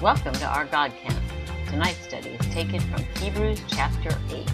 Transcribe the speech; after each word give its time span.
Welcome 0.00 0.34
to 0.34 0.44
our 0.44 0.64
God 0.64 0.92
Camp. 1.02 1.18
Tonight's 1.66 1.98
study 2.04 2.28
is 2.28 2.46
taken 2.54 2.78
from 2.78 3.02
Hebrews 3.20 3.60
chapter 3.66 4.16
8. 4.30 4.48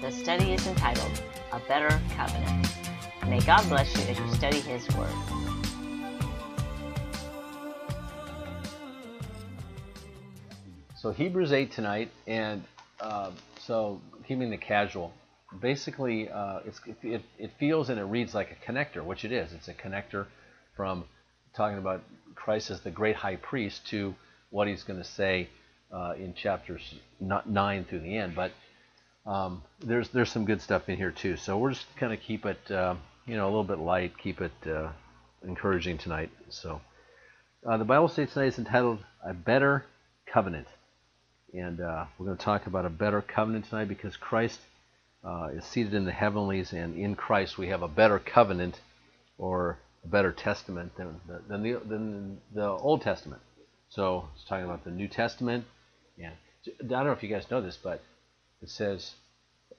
The 0.00 0.12
study 0.12 0.52
is 0.52 0.64
entitled 0.68 1.20
A 1.50 1.58
Better 1.66 2.00
Covenant. 2.14 2.68
May 3.26 3.40
God 3.40 3.68
bless 3.68 3.92
you 3.96 4.02
as 4.04 4.16
you 4.16 4.34
study 4.36 4.60
His 4.60 4.88
Word. 4.96 5.10
So 10.96 11.10
Hebrews 11.10 11.50
8 11.50 11.72
tonight, 11.72 12.12
and 12.28 12.62
uh, 13.00 13.32
so 13.58 14.00
keeping 14.28 14.48
the 14.48 14.58
casual, 14.58 15.12
basically 15.60 16.30
uh, 16.30 16.60
it, 17.02 17.22
it 17.36 17.50
feels 17.58 17.90
and 17.90 17.98
it 17.98 18.04
reads 18.04 18.32
like 18.32 18.52
a 18.52 18.70
connector, 18.70 19.04
which 19.04 19.24
it 19.24 19.32
is. 19.32 19.52
It's 19.52 19.66
a 19.66 19.74
connector 19.74 20.26
from 20.76 21.02
talking 21.52 21.78
about 21.78 22.04
Christ 22.36 22.70
as 22.70 22.80
the 22.82 22.92
great 22.92 23.16
high 23.16 23.34
priest 23.34 23.84
to 23.88 24.14
what 24.50 24.68
he's 24.68 24.82
going 24.84 24.98
to 24.98 25.04
say 25.04 25.48
uh, 25.92 26.14
in 26.18 26.34
chapters 26.34 26.94
nine 27.20 27.84
through 27.84 28.00
the 28.00 28.16
end. 28.16 28.34
But 28.34 28.52
um, 29.26 29.62
there's 29.80 30.08
there's 30.10 30.30
some 30.30 30.44
good 30.44 30.60
stuff 30.60 30.88
in 30.88 30.96
here 30.96 31.10
too. 31.10 31.36
So 31.36 31.58
we're 31.58 31.72
just 31.72 31.86
kind 31.96 32.12
of 32.12 32.20
keep 32.20 32.46
it 32.46 32.70
uh, 32.70 32.96
you 33.26 33.36
know 33.36 33.44
a 33.44 33.50
little 33.50 33.64
bit 33.64 33.78
light, 33.78 34.18
keep 34.18 34.40
it 34.40 34.52
uh, 34.66 34.90
encouraging 35.46 35.98
tonight. 35.98 36.30
So 36.50 36.80
uh, 37.66 37.76
the 37.76 37.84
Bible 37.84 38.08
states 38.08 38.34
tonight 38.34 38.46
is 38.46 38.58
entitled 38.58 38.98
"A 39.24 39.34
Better 39.34 39.84
Covenant," 40.32 40.68
and 41.52 41.80
uh, 41.80 42.06
we're 42.18 42.26
going 42.26 42.38
to 42.38 42.44
talk 42.44 42.66
about 42.66 42.84
a 42.86 42.90
better 42.90 43.22
covenant 43.22 43.68
tonight 43.68 43.88
because 43.88 44.16
Christ 44.16 44.60
uh, 45.24 45.48
is 45.52 45.64
seated 45.64 45.94
in 45.94 46.04
the 46.04 46.12
heavenlies, 46.12 46.72
and 46.72 46.96
in 46.96 47.14
Christ 47.14 47.58
we 47.58 47.68
have 47.68 47.82
a 47.82 47.88
better 47.88 48.18
covenant 48.18 48.80
or 49.36 49.78
a 50.04 50.08
better 50.08 50.32
testament 50.32 50.96
than, 50.96 51.20
than 51.48 51.62
the 51.62 51.80
than 51.84 52.38
the 52.54 52.66
Old 52.66 53.02
Testament. 53.02 53.42
So 53.90 54.28
it's 54.34 54.44
talking 54.44 54.64
about 54.64 54.84
the 54.84 54.90
New 54.90 55.08
Testament. 55.08 55.64
And 56.18 56.32
I 56.80 56.86
don't 56.86 57.06
know 57.06 57.12
if 57.12 57.22
you 57.22 57.28
guys 57.28 57.50
know 57.50 57.60
this, 57.60 57.78
but 57.82 58.02
it 58.60 58.68
says 58.68 59.14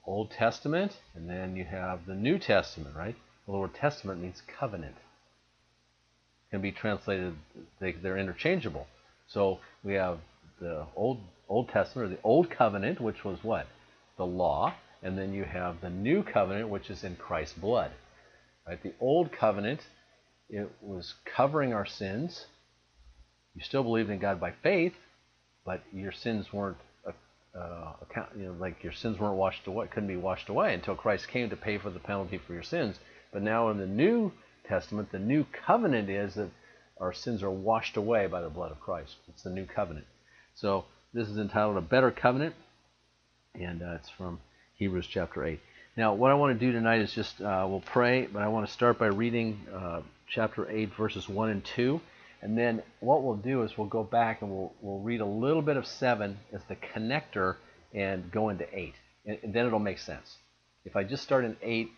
Old 0.06 0.32
Testament, 0.32 0.98
and 1.14 1.30
then 1.30 1.56
you 1.56 1.66
have 1.66 2.06
the 2.06 2.16
New 2.16 2.40
Testament, 2.40 2.96
right? 2.96 3.16
Well, 3.46 3.58
the 3.58 3.62
word 3.62 3.76
Testament 3.76 4.22
means 4.22 4.42
covenant. 4.60 4.96
Can 6.50 6.62
be 6.62 6.72
translated; 6.72 7.36
they, 7.80 7.92
they're 7.92 8.18
interchangeable. 8.18 8.88
So 9.28 9.60
we 9.84 9.94
have 9.94 10.20
the 10.60 10.88
Old 10.96 11.20
Old 11.48 11.70
Testament 11.70 12.12
or 12.12 12.16
the 12.16 12.22
Old 12.24 12.50
Covenant, 12.50 13.00
which 13.00 13.24
was 13.24 13.44
what 13.44 13.68
the 14.18 14.26
law, 14.26 14.74
and 15.04 15.18
then 15.18 15.34
you 15.34 15.44
have 15.44 15.82
the 15.82 15.90
New 15.90 16.24
Covenant, 16.24 16.70
which 16.70 16.90
is 16.90 17.04
in 17.04 17.16
Christ's 17.16 17.58
blood. 17.58 17.92
Right? 18.68 18.82
The 18.82 18.94
Old 19.00 19.32
Covenant, 19.32 19.82
it 20.50 20.72
was 20.82 21.14
covering 21.26 21.74
our 21.74 21.86
sins 21.86 22.48
you 23.56 23.62
still 23.62 23.84
believed 23.84 24.10
in 24.10 24.20
God 24.20 24.40
by 24.40 24.52
faith, 24.64 24.94
but 25.66 25.82
your 25.92 26.12
sins 26.12 26.52
weren't 26.54 26.78
uh, 27.08 27.12
uh, 27.58 27.94
account, 28.02 28.30
you 28.38 28.46
know, 28.46 28.56
like 28.60 28.84
your 28.84 28.94
sins 28.94 29.20
weren't 29.20 29.36
washed 29.36 29.68
away, 29.68 29.88
couldn't 29.88 30.08
be 30.08 30.16
washed 30.16 30.50
away 30.50 30.74
until 30.74 30.96
Christ 30.96 31.28
came 31.28 31.50
to 31.50 31.56
pay 31.56 31.78
for 31.78 31.90
the 31.90 32.00
penalty 32.00 32.38
for 32.38 32.54
your 32.54 32.64
sins. 32.64 32.98
But 33.32 33.42
now 33.42 33.70
in 33.70 33.78
the 33.78 33.88
New 33.88 34.32
Testament, 34.68 35.12
the 35.12 35.20
new 35.20 35.46
covenant 35.66 36.10
is 36.10 36.36
that 36.36 36.50
our 37.00 37.14
sins 37.14 37.44
are 37.44 37.52
washed 37.52 37.98
away 37.98 38.28
by 38.28 38.42
the 38.42 38.50
blood 38.50 38.72
of 38.72 38.80
Christ. 38.80 39.16
It's 39.28 39.44
the 39.44 39.50
new 39.50 39.66
covenant. 39.66 40.06
So 40.56 40.86
this 41.14 41.28
is 41.30 41.38
entitled 41.38 41.78
a 41.78 41.82
better 41.82 42.12
covenant, 42.12 42.56
and 43.56 43.82
uh, 43.82 43.96
it's 43.96 44.10
from 44.10 44.40
Hebrews 44.76 45.08
chapter 45.08 45.46
8. 45.46 45.60
Now, 45.98 46.14
what 46.14 46.32
I 46.32 46.36
want 46.36 46.58
to 46.58 46.66
do 46.66 46.72
tonight 46.72 47.02
is 47.02 47.14
just 47.14 47.42
uh, 47.42 47.66
we'll 47.70 47.82
pray, 47.82 48.28
but 48.28 48.42
I 48.42 48.48
want 48.48 48.68
to 48.68 48.72
start 48.72 49.00
by 49.00 49.08
reading 49.08 49.60
uh, 49.74 50.02
chapter 50.28 50.70
8, 50.70 50.96
verses 50.96 51.28
1 51.28 51.50
and 51.50 51.66
2. 51.66 52.00
And 52.42 52.58
then 52.58 52.82
what 53.00 53.24
we'll 53.24 53.36
do 53.36 53.64
is 53.64 53.78
we'll 53.78 53.88
go 53.88 54.04
back 54.04 54.42
and 54.42 54.52
we'll, 54.52 54.74
we'll 54.82 55.00
read 55.00 55.22
a 55.22 55.26
little 55.26 55.62
bit 55.62 55.78
of 55.78 55.86
7 55.86 56.38
as 56.54 56.62
the 56.70 56.76
connector 56.76 57.58
and 57.94 58.32
go 58.32 58.50
into 58.50 58.66
8. 58.78 58.94
And, 59.26 59.40
and 59.44 59.54
then 59.54 59.66
it'll 59.66 59.80
make 59.80 60.00
sense. 60.00 60.38
If 60.86 60.96
I 60.96 61.04
just 61.04 61.24
start 61.24 61.44
in 61.44 61.58
8, 61.62 61.90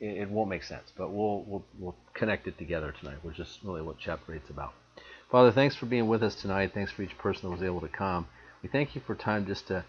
it, 0.00 0.04
it, 0.04 0.30
won't 0.30 0.50
make 0.50 0.64
sense. 0.64 0.92
But 0.96 1.12
we'll, 1.12 1.42
we'll, 1.46 1.64
we'll 1.78 1.96
connect 2.14 2.48
it 2.48 2.58
together 2.58 2.92
tonight, 2.98 3.18
which 3.22 3.38
is 3.38 3.58
really 3.62 3.82
what 3.82 3.98
chapter 3.98 4.34
8 4.34 4.42
is 4.42 4.50
about. 4.50 4.72
Father, 5.30 5.52
thanks 5.52 5.76
for 5.76 5.86
being 5.86 6.08
with 6.08 6.22
us 6.22 6.34
tonight. 6.34 6.72
Thanks 6.74 6.92
for 6.92 7.02
each 7.02 7.16
person 7.18 7.48
that 7.48 7.54
was 7.54 7.62
able 7.62 7.80
to 7.80 7.88
come. 7.88 8.26
We 8.62 8.68
thank 8.68 8.94
you 8.94 9.00
for 9.06 9.14
time 9.14 9.46
just 9.46 9.68
to 9.68 9.84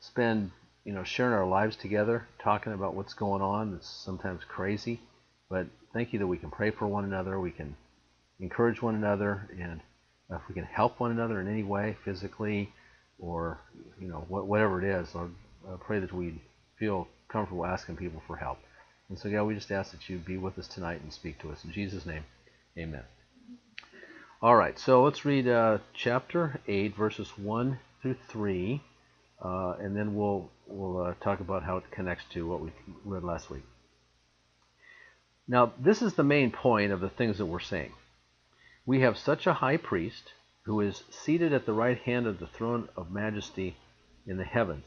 spend, 0.00 0.50
you 0.84 0.92
know, 0.92 1.04
sharing 1.04 1.34
our 1.34 1.46
lives 1.46 1.76
together, 1.76 2.26
talking 2.42 2.72
about 2.72 2.94
what's 2.94 3.14
going 3.14 3.42
on. 3.42 3.74
It's 3.74 3.88
sometimes 3.88 4.42
crazy, 4.48 5.00
but 5.50 5.66
thank 5.92 6.12
you 6.12 6.18
that 6.18 6.26
we 6.26 6.38
can 6.38 6.50
pray 6.50 6.70
for 6.70 6.86
one 6.86 7.04
another. 7.04 7.38
We 7.38 7.50
can 7.50 7.76
encourage 8.42 8.82
one 8.82 8.94
another, 8.94 9.48
and 9.58 9.80
if 10.30 10.42
we 10.48 10.54
can 10.54 10.64
help 10.64 11.00
one 11.00 11.10
another 11.10 11.40
in 11.40 11.48
any 11.48 11.62
way, 11.62 11.96
physically 12.04 12.72
or 13.18 13.60
you 14.00 14.08
know 14.08 14.26
whatever 14.28 14.82
it 14.82 15.00
is, 15.00 15.14
Lord, 15.14 15.30
I 15.66 15.76
pray 15.80 16.00
that 16.00 16.12
we 16.12 16.42
feel 16.78 17.08
comfortable 17.28 17.64
asking 17.64 17.96
people 17.96 18.22
for 18.26 18.36
help. 18.36 18.58
And 19.08 19.18
so, 19.18 19.30
God, 19.30 19.44
we 19.44 19.54
just 19.54 19.70
ask 19.70 19.92
that 19.92 20.08
you 20.08 20.18
be 20.18 20.36
with 20.36 20.58
us 20.58 20.66
tonight 20.66 21.00
and 21.02 21.12
speak 21.12 21.38
to 21.40 21.50
us. 21.50 21.64
In 21.64 21.72
Jesus' 21.72 22.06
name, 22.06 22.24
amen. 22.76 23.02
All 24.40 24.56
right, 24.56 24.78
so 24.78 25.04
let's 25.04 25.24
read 25.24 25.46
uh, 25.46 25.78
chapter 25.94 26.60
8, 26.66 26.96
verses 26.96 27.28
1 27.38 27.78
through 28.00 28.16
3, 28.28 28.80
uh, 29.44 29.74
and 29.78 29.96
then 29.96 30.16
we'll, 30.16 30.50
we'll 30.66 31.00
uh, 31.00 31.14
talk 31.22 31.38
about 31.40 31.62
how 31.62 31.76
it 31.76 31.84
connects 31.92 32.24
to 32.32 32.48
what 32.48 32.60
we 32.60 32.72
read 33.04 33.22
last 33.22 33.50
week. 33.50 33.62
Now, 35.46 35.72
this 35.78 36.02
is 36.02 36.14
the 36.14 36.24
main 36.24 36.50
point 36.50 36.90
of 36.90 37.00
the 37.00 37.10
things 37.10 37.38
that 37.38 37.46
we're 37.46 37.60
saying. 37.60 37.92
We 38.84 39.00
have 39.00 39.16
such 39.16 39.46
a 39.46 39.54
high 39.54 39.76
priest 39.76 40.32
who 40.62 40.80
is 40.80 41.04
seated 41.08 41.52
at 41.52 41.66
the 41.66 41.72
right 41.72 41.98
hand 41.98 42.26
of 42.26 42.38
the 42.38 42.46
throne 42.46 42.88
of 42.96 43.12
majesty 43.12 43.76
in 44.26 44.36
the 44.38 44.44
heavens, 44.44 44.86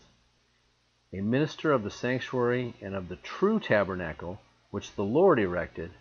a 1.14 1.22
minister 1.22 1.72
of 1.72 1.84
the 1.84 1.92
sanctuary 1.92 2.74
and 2.82 2.94
of 2.94 3.08
the 3.08 3.16
true 3.16 3.60
tabernacle 3.60 4.42
which 4.70 4.96
the 4.96 5.04
Lord 5.04 5.40
erected, 5.40 5.92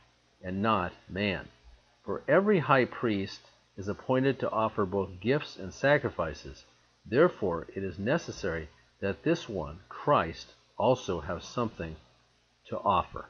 and 0.43 0.61
not 0.61 0.93
man. 1.09 1.49
For 2.05 2.23
every 2.27 2.59
high 2.59 2.85
priest 2.85 3.41
is 3.77 3.87
appointed 3.87 4.41
to 4.41 4.51
offer 4.51 4.85
both 4.85 5.21
gifts 5.21 5.57
and 5.57 5.73
sacrifices. 5.73 6.65
Therefore, 7.07 7.67
it 7.75 7.85
is 7.85 7.99
necessary 7.99 8.69
that 9.01 9.23
this 9.23 9.49
one, 9.49 9.81
Christ, 9.89 10.53
also 10.77 11.21
have 11.21 11.45
something 11.45 11.95
to 12.67 12.79
offer. 12.79 13.27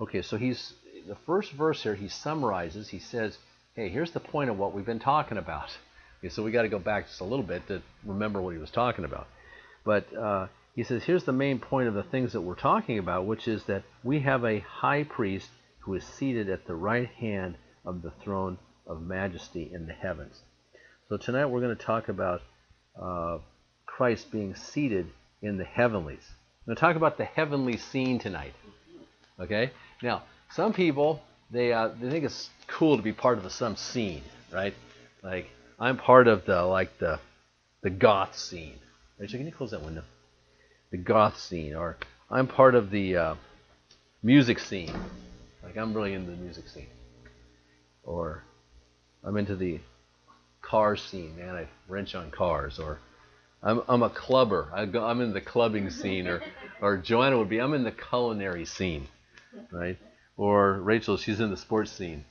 Okay, 0.00 0.22
so 0.22 0.36
he's 0.38 0.74
the 1.06 1.16
first 1.26 1.52
verse 1.52 1.82
here, 1.82 1.94
he 1.94 2.08
summarizes. 2.08 2.88
He 2.88 2.98
says, 2.98 3.36
hey, 3.74 3.88
here's 3.88 4.10
the 4.10 4.20
point 4.20 4.50
of 4.50 4.58
what 4.58 4.74
we've 4.74 4.86
been 4.86 4.98
talking 4.98 5.38
about. 5.38 5.76
Okay, 6.20 6.28
so 6.34 6.42
we 6.42 6.50
got 6.50 6.62
to 6.62 6.68
go 6.68 6.78
back 6.78 7.06
just 7.06 7.20
a 7.20 7.24
little 7.24 7.44
bit 7.44 7.66
to 7.68 7.82
remember 8.04 8.40
what 8.40 8.54
he 8.54 8.58
was 8.58 8.70
talking 8.70 9.04
about. 9.04 9.26
But 9.84 10.14
uh, 10.16 10.48
he 10.74 10.84
says, 10.84 11.04
here's 11.04 11.24
the 11.24 11.32
main 11.32 11.58
point 11.58 11.88
of 11.88 11.94
the 11.94 12.02
things 12.02 12.32
that 12.32 12.40
we're 12.40 12.54
talking 12.54 12.98
about, 12.98 13.26
which 13.26 13.48
is 13.48 13.64
that 13.64 13.84
we 14.02 14.20
have 14.20 14.44
a 14.44 14.60
high 14.60 15.04
priest 15.04 15.48
who 15.80 15.94
is 15.94 16.04
seated 16.04 16.48
at 16.48 16.66
the 16.66 16.74
right 16.74 17.08
hand 17.08 17.56
of 17.84 18.02
the 18.02 18.12
throne 18.22 18.58
of 18.86 19.02
majesty 19.02 19.70
in 19.72 19.86
the 19.86 19.92
heavens. 19.92 20.40
So 21.08 21.16
tonight 21.16 21.46
we're 21.46 21.60
going 21.60 21.76
to 21.76 21.82
talk 21.82 22.08
about 22.08 22.42
uh, 23.00 23.38
Christ 23.86 24.30
being 24.30 24.54
seated 24.54 25.08
in 25.40 25.56
the 25.56 25.64
heavenlies. 25.64 26.24
I'm 26.28 26.74
going 26.74 26.76
to 26.76 26.80
talk 26.80 26.96
about 26.96 27.16
the 27.16 27.24
heavenly 27.24 27.76
scene 27.76 28.18
tonight. 28.18 28.52
Okay? 29.40 29.70
Now, 30.02 30.24
some 30.50 30.72
people 30.72 31.22
they 31.50 31.72
uh, 31.72 31.88
they 32.00 32.10
think 32.10 32.24
it's 32.24 32.50
cool 32.66 32.96
to 32.96 33.02
be 33.02 33.12
part 33.12 33.38
of 33.38 33.50
some 33.52 33.76
scene, 33.76 34.22
right? 34.52 34.74
Like 35.22 35.50
I'm 35.78 35.96
part 35.96 36.28
of 36.28 36.44
the 36.44 36.62
like 36.62 36.98
the 36.98 37.18
the 37.82 37.90
goth 37.90 38.38
scene. 38.38 38.74
Rachel, 39.18 39.38
can 39.38 39.46
you 39.46 39.52
close 39.52 39.70
that 39.70 39.82
window? 39.82 40.04
The 40.90 40.98
goth 40.98 41.38
scene, 41.38 41.74
or 41.74 41.96
I'm 42.30 42.46
part 42.46 42.74
of 42.74 42.90
the 42.90 43.16
uh, 43.16 43.34
music 44.22 44.58
scene. 44.58 44.92
Like 45.62 45.76
I'm 45.76 45.94
really 45.94 46.14
into 46.14 46.30
the 46.30 46.36
music 46.36 46.68
scene, 46.68 46.88
or 48.02 48.42
I'm 49.24 49.36
into 49.36 49.56
the 49.56 49.80
car 50.62 50.96
scene. 50.96 51.36
Man, 51.36 51.54
I 51.54 51.66
wrench 51.88 52.14
on 52.14 52.30
cars, 52.30 52.78
or 52.78 52.98
I'm 53.62 53.82
I'm 53.88 54.02
a 54.02 54.10
clubber. 54.10 54.68
I 54.72 54.86
go, 54.86 55.04
I'm 55.04 55.20
in 55.20 55.32
the 55.32 55.40
clubbing 55.40 55.90
scene, 55.90 56.26
or 56.26 56.42
or 56.80 56.96
Joanna 56.98 57.38
would 57.38 57.48
be. 57.48 57.58
I'm 57.58 57.74
in 57.74 57.84
the 57.84 57.92
culinary 57.92 58.66
scene, 58.66 59.08
right? 59.70 59.98
Or 60.38 60.80
Rachel, 60.80 61.16
she's 61.16 61.40
in 61.40 61.50
the 61.50 61.56
sports 61.56 61.90
scene. 61.90 62.24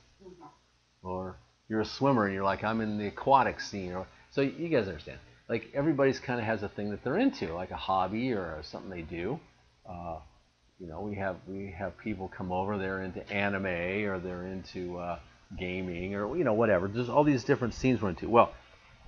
Or 1.02 1.36
you're 1.68 1.82
a 1.82 1.84
swimmer 1.84 2.24
and 2.24 2.34
you're 2.34 2.42
like, 2.42 2.64
I'm 2.64 2.80
in 2.80 2.98
the 2.98 3.06
aquatic 3.06 3.60
scene. 3.60 3.92
Or 3.92 4.06
so 4.30 4.40
you 4.40 4.68
guys 4.68 4.88
understand. 4.88 5.18
Like 5.48 5.70
everybody's 5.74 6.18
kind 6.18 6.40
of 6.40 6.46
has 6.46 6.62
a 6.62 6.68
thing 6.68 6.90
that 6.90 7.04
they're 7.04 7.18
into, 7.18 7.54
like 7.54 7.70
a 7.70 7.76
hobby 7.76 8.32
or 8.32 8.60
something 8.62 8.90
they 8.90 9.02
do. 9.02 9.38
Uh, 9.88 10.18
you 10.80 10.86
know, 10.86 11.00
we 11.00 11.16
have 11.16 11.36
we 11.46 11.74
have 11.76 11.96
people 11.98 12.28
come 12.28 12.50
over. 12.50 12.78
They're 12.78 13.02
into 13.02 13.28
anime 13.30 13.66
or 13.66 14.18
they're 14.18 14.46
into 14.46 14.98
uh, 14.98 15.18
gaming 15.58 16.14
or 16.14 16.36
you 16.36 16.44
know 16.44 16.54
whatever. 16.54 16.88
There's 16.88 17.08
all 17.08 17.24
these 17.24 17.44
different 17.44 17.74
scenes 17.74 18.00
we're 18.00 18.10
into. 18.10 18.28
Well, 18.28 18.52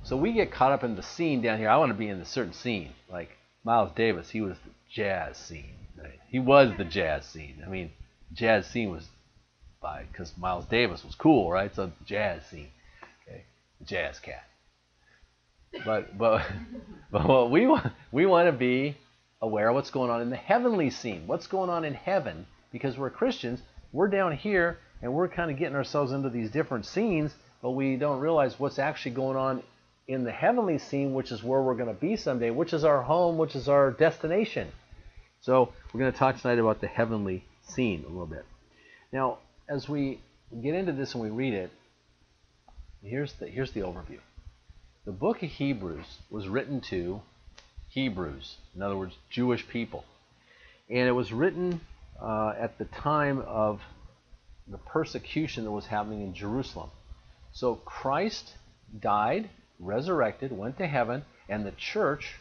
so 0.03 0.17
we 0.17 0.33
get 0.33 0.51
caught 0.51 0.73
up 0.73 0.85
in 0.85 0.97
the 0.97 1.03
scene 1.03 1.41
down 1.41 1.59
here. 1.59 1.69
I 1.69 1.77
want 1.77 1.91
to 1.91 1.99
be 1.99 2.09
in 2.09 2.21
a 2.21 2.25
certain 2.25 2.53
scene. 2.53 2.91
Like 3.11 3.31
Miles 3.65 3.93
Davis, 3.95 4.31
he 4.31 4.41
was 4.41 4.57
the 4.59 4.71
jazz 4.91 5.37
scene. 5.39 5.77
Right? 5.97 6.19
He 6.29 6.39
was 6.39 6.71
the 6.77 6.85
jazz 6.85 7.27
scene. 7.27 7.63
I 7.65 7.69
mean, 7.69 7.93
jazz 8.35 8.67
scene 8.67 8.91
was 8.91 9.07
by 9.81 10.05
because 10.11 10.33
Miles 10.37 10.67
Davis 10.67 11.05
was 11.05 11.15
cool, 11.15 11.51
right? 11.51 11.75
So 11.75 11.93
jazz 12.05 12.45
scene, 12.47 12.69
okay, 13.27 13.45
jazz 13.85 14.19
cat. 14.19 14.45
But 15.85 16.17
but 16.19 16.47
but 17.11 17.27
what 17.27 17.51
we 17.51 17.67
want 17.67 17.93
we 18.13 18.27
want 18.27 18.49
to 18.49 18.53
be 18.53 18.97
aware 19.43 19.69
of 19.69 19.75
what's 19.75 19.91
going 19.91 20.11
on 20.11 20.21
in 20.21 20.31
the 20.31 20.37
heavenly 20.37 20.91
scene. 20.91 21.27
What's 21.27 21.47
going 21.47 21.71
on 21.71 21.85
in 21.85 21.95
heaven? 21.95 22.47
Because 22.73 22.99
we're 22.99 23.11
Christians, 23.11 23.61
we're 23.93 24.09
down 24.09 24.37
here 24.37 24.79
and 25.03 25.13
we're 25.15 25.29
kind 25.29 25.51
of 25.51 25.57
getting 25.57 25.77
ourselves 25.77 26.13
into 26.13 26.29
these 26.29 26.51
different 26.51 26.85
scenes, 26.85 27.35
but 27.63 27.71
we 27.71 27.97
don't 27.97 28.21
realize 28.21 28.61
what's 28.61 28.79
actually 28.79 29.13
going 29.13 29.37
on 29.37 29.63
in 30.07 30.25
the 30.25 30.33
heavenly 30.33 30.79
scene, 30.79 31.15
which 31.15 31.33
is 31.33 31.43
where 31.43 31.63
we're 31.63 31.75
going 31.75 31.95
to 31.95 32.01
be 32.01 32.17
someday, 32.17 32.51
which 32.51 32.73
is 32.73 32.85
our 32.85 33.03
home, 33.03 33.39
which 33.39 33.55
is 33.55 33.69
our 33.69 33.93
destination. 33.93 34.69
So 35.41 35.73
we're 35.93 36.01
going 36.01 36.13
to 36.13 36.19
talk 36.19 36.41
tonight 36.41 36.59
about 36.59 36.81
the 36.81 36.87
heavenly 36.87 37.45
scene 37.71 38.05
a 38.05 38.09
little 38.09 38.27
bit. 38.27 38.45
Now, 39.13 39.39
as 39.69 39.89
we 39.89 40.21
get 40.63 40.75
into 40.75 40.93
this 40.93 41.15
and 41.15 41.23
we 41.23 41.31
read 41.31 41.55
it, 41.55 41.71
here's 43.03 43.33
the 43.35 43.47
here's 43.47 43.73
the 43.73 43.81
overview. 43.81 44.19
The 45.05 45.13
book 45.13 45.43
of 45.43 45.51
Hebrews 45.51 46.07
was 46.31 46.49
written 46.49 46.81
to 46.83 47.21
Hebrews, 47.89 48.57
in 48.75 48.83
other 48.83 48.97
words, 48.97 49.17
Jewish 49.31 49.67
people, 49.67 50.05
and 50.89 51.09
it 51.09 51.13
was 51.13 51.33
written 51.33 51.81
uh, 52.21 52.55
at 52.59 52.79
the 52.79 52.85
time 52.85 53.43
of 53.47 53.81
the 54.69 54.79
persecution 54.79 55.65
that 55.65 55.71
was 55.71 55.87
happening 55.87 56.23
in 56.23 56.35
Jerusalem. 56.35 56.91
So 57.53 57.75
Christ 57.75 58.55
died, 59.01 59.51
resurrected, 59.79 60.53
went 60.53 60.79
to 60.79 60.87
heaven, 60.87 61.25
and 61.49 61.67
the 61.67 61.73
church 61.73 62.37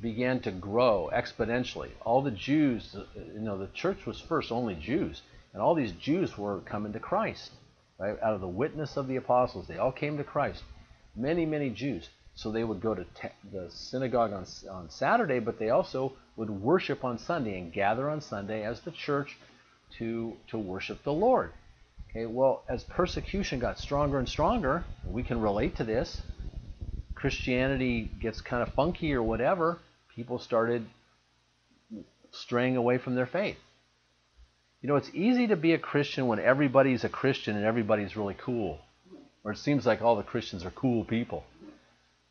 began 0.00 0.40
to 0.40 0.50
grow 0.50 1.10
exponentially. 1.12 1.90
All 2.04 2.22
the 2.22 2.30
Jews, 2.30 2.94
uh, 2.94 3.04
you 3.16 3.40
know, 3.40 3.58
the 3.58 3.68
church 3.68 4.06
was 4.06 4.20
first 4.20 4.52
only 4.52 4.74
Jews, 4.74 5.22
and 5.52 5.62
all 5.62 5.74
these 5.74 5.92
Jews 5.92 6.36
were 6.36 6.60
coming 6.60 6.92
to 6.92 7.00
Christ, 7.00 7.52
right? 7.98 8.16
Out 8.22 8.34
of 8.34 8.40
the 8.40 8.48
witness 8.48 8.96
of 8.96 9.08
the 9.08 9.16
apostles, 9.16 9.66
they 9.66 9.78
all 9.78 9.92
came 9.92 10.18
to 10.18 10.24
Christ. 10.24 10.62
Many, 11.14 11.46
many 11.46 11.70
Jews. 11.70 12.08
So 12.34 12.52
they 12.52 12.64
would 12.64 12.82
go 12.82 12.94
to 12.94 13.04
te- 13.04 13.28
the 13.50 13.70
synagogue 13.70 14.32
on, 14.32 14.46
on 14.70 14.90
Saturday, 14.90 15.38
but 15.38 15.58
they 15.58 15.70
also 15.70 16.12
would 16.36 16.50
worship 16.50 17.02
on 17.02 17.18
Sunday 17.18 17.58
and 17.58 17.72
gather 17.72 18.10
on 18.10 18.20
Sunday 18.20 18.62
as 18.62 18.80
the 18.80 18.90
church 18.90 19.38
to, 19.98 20.36
to 20.48 20.58
worship 20.58 21.02
the 21.02 21.12
Lord. 21.12 21.52
Okay, 22.10 22.26
well, 22.26 22.62
as 22.68 22.84
persecution 22.84 23.58
got 23.58 23.78
stronger 23.78 24.18
and 24.18 24.28
stronger, 24.28 24.84
we 25.06 25.22
can 25.22 25.40
relate 25.40 25.76
to 25.76 25.84
this. 25.84 26.20
Christianity 27.16 28.10
gets 28.20 28.40
kind 28.40 28.62
of 28.62 28.72
funky 28.74 29.12
or 29.14 29.22
whatever, 29.22 29.78
people 30.14 30.38
started 30.38 30.86
straying 32.30 32.76
away 32.76 32.98
from 32.98 33.14
their 33.14 33.26
faith. 33.26 33.56
You 34.82 34.88
know, 34.88 34.96
it's 34.96 35.10
easy 35.14 35.48
to 35.48 35.56
be 35.56 35.72
a 35.72 35.78
Christian 35.78 36.28
when 36.28 36.38
everybody's 36.38 37.02
a 37.02 37.08
Christian 37.08 37.56
and 37.56 37.64
everybody's 37.64 38.16
really 38.16 38.36
cool. 38.38 38.78
Or 39.42 39.52
it 39.52 39.58
seems 39.58 39.86
like 39.86 40.02
all 40.02 40.16
the 40.16 40.22
Christians 40.22 40.64
are 40.64 40.70
cool 40.70 41.04
people. 41.04 41.44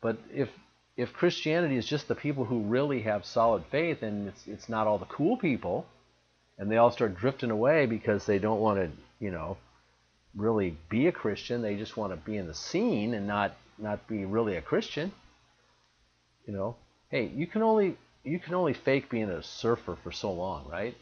But 0.00 0.18
if 0.32 0.48
if 0.96 1.12
Christianity 1.12 1.76
is 1.76 1.84
just 1.84 2.08
the 2.08 2.14
people 2.14 2.46
who 2.46 2.60
really 2.60 3.02
have 3.02 3.26
solid 3.26 3.64
faith 3.70 4.02
and 4.02 4.28
it's 4.28 4.46
it's 4.46 4.68
not 4.68 4.86
all 4.86 4.98
the 4.98 5.04
cool 5.06 5.36
people 5.36 5.86
and 6.58 6.70
they 6.70 6.76
all 6.76 6.90
start 6.90 7.16
drifting 7.16 7.50
away 7.50 7.86
because 7.86 8.24
they 8.24 8.38
don't 8.38 8.60
want 8.60 8.78
to, 8.78 8.90
you 9.18 9.30
know, 9.30 9.58
really 10.34 10.76
be 10.88 11.06
a 11.06 11.12
Christian, 11.12 11.60
they 11.60 11.76
just 11.76 11.96
want 11.96 12.12
to 12.12 12.16
be 12.16 12.36
in 12.36 12.46
the 12.46 12.54
scene 12.54 13.12
and 13.14 13.26
not 13.26 13.54
not 13.78 14.06
be 14.08 14.24
really 14.24 14.56
a 14.56 14.62
Christian. 14.62 15.12
You 16.46 16.52
know, 16.52 16.76
hey, 17.10 17.26
you 17.34 17.46
can 17.46 17.62
only 17.62 17.96
you 18.24 18.38
can 18.38 18.54
only 18.54 18.74
fake 18.74 19.08
being 19.08 19.30
a 19.30 19.42
surfer 19.42 19.96
for 20.02 20.12
so 20.12 20.32
long, 20.32 20.68
right? 20.68 20.96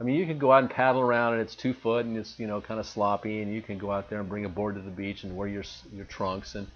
I 0.00 0.04
mean, 0.04 0.14
you 0.14 0.26
can 0.26 0.38
go 0.38 0.52
out 0.52 0.62
and 0.62 0.70
paddle 0.70 1.00
around 1.00 1.34
and 1.34 1.42
it's 1.42 1.56
two 1.56 1.74
foot 1.74 2.06
and 2.06 2.16
it's 2.16 2.38
you 2.38 2.46
know 2.46 2.60
kind 2.60 2.78
of 2.78 2.86
sloppy, 2.86 3.42
and 3.42 3.52
you 3.52 3.62
can 3.62 3.78
go 3.78 3.90
out 3.90 4.08
there 4.10 4.20
and 4.20 4.28
bring 4.28 4.44
a 4.44 4.48
board 4.48 4.76
to 4.76 4.80
the 4.80 4.90
beach 4.90 5.24
and 5.24 5.36
wear 5.36 5.48
your 5.48 5.64
your 5.92 6.04
trunks 6.04 6.54
and 6.54 6.66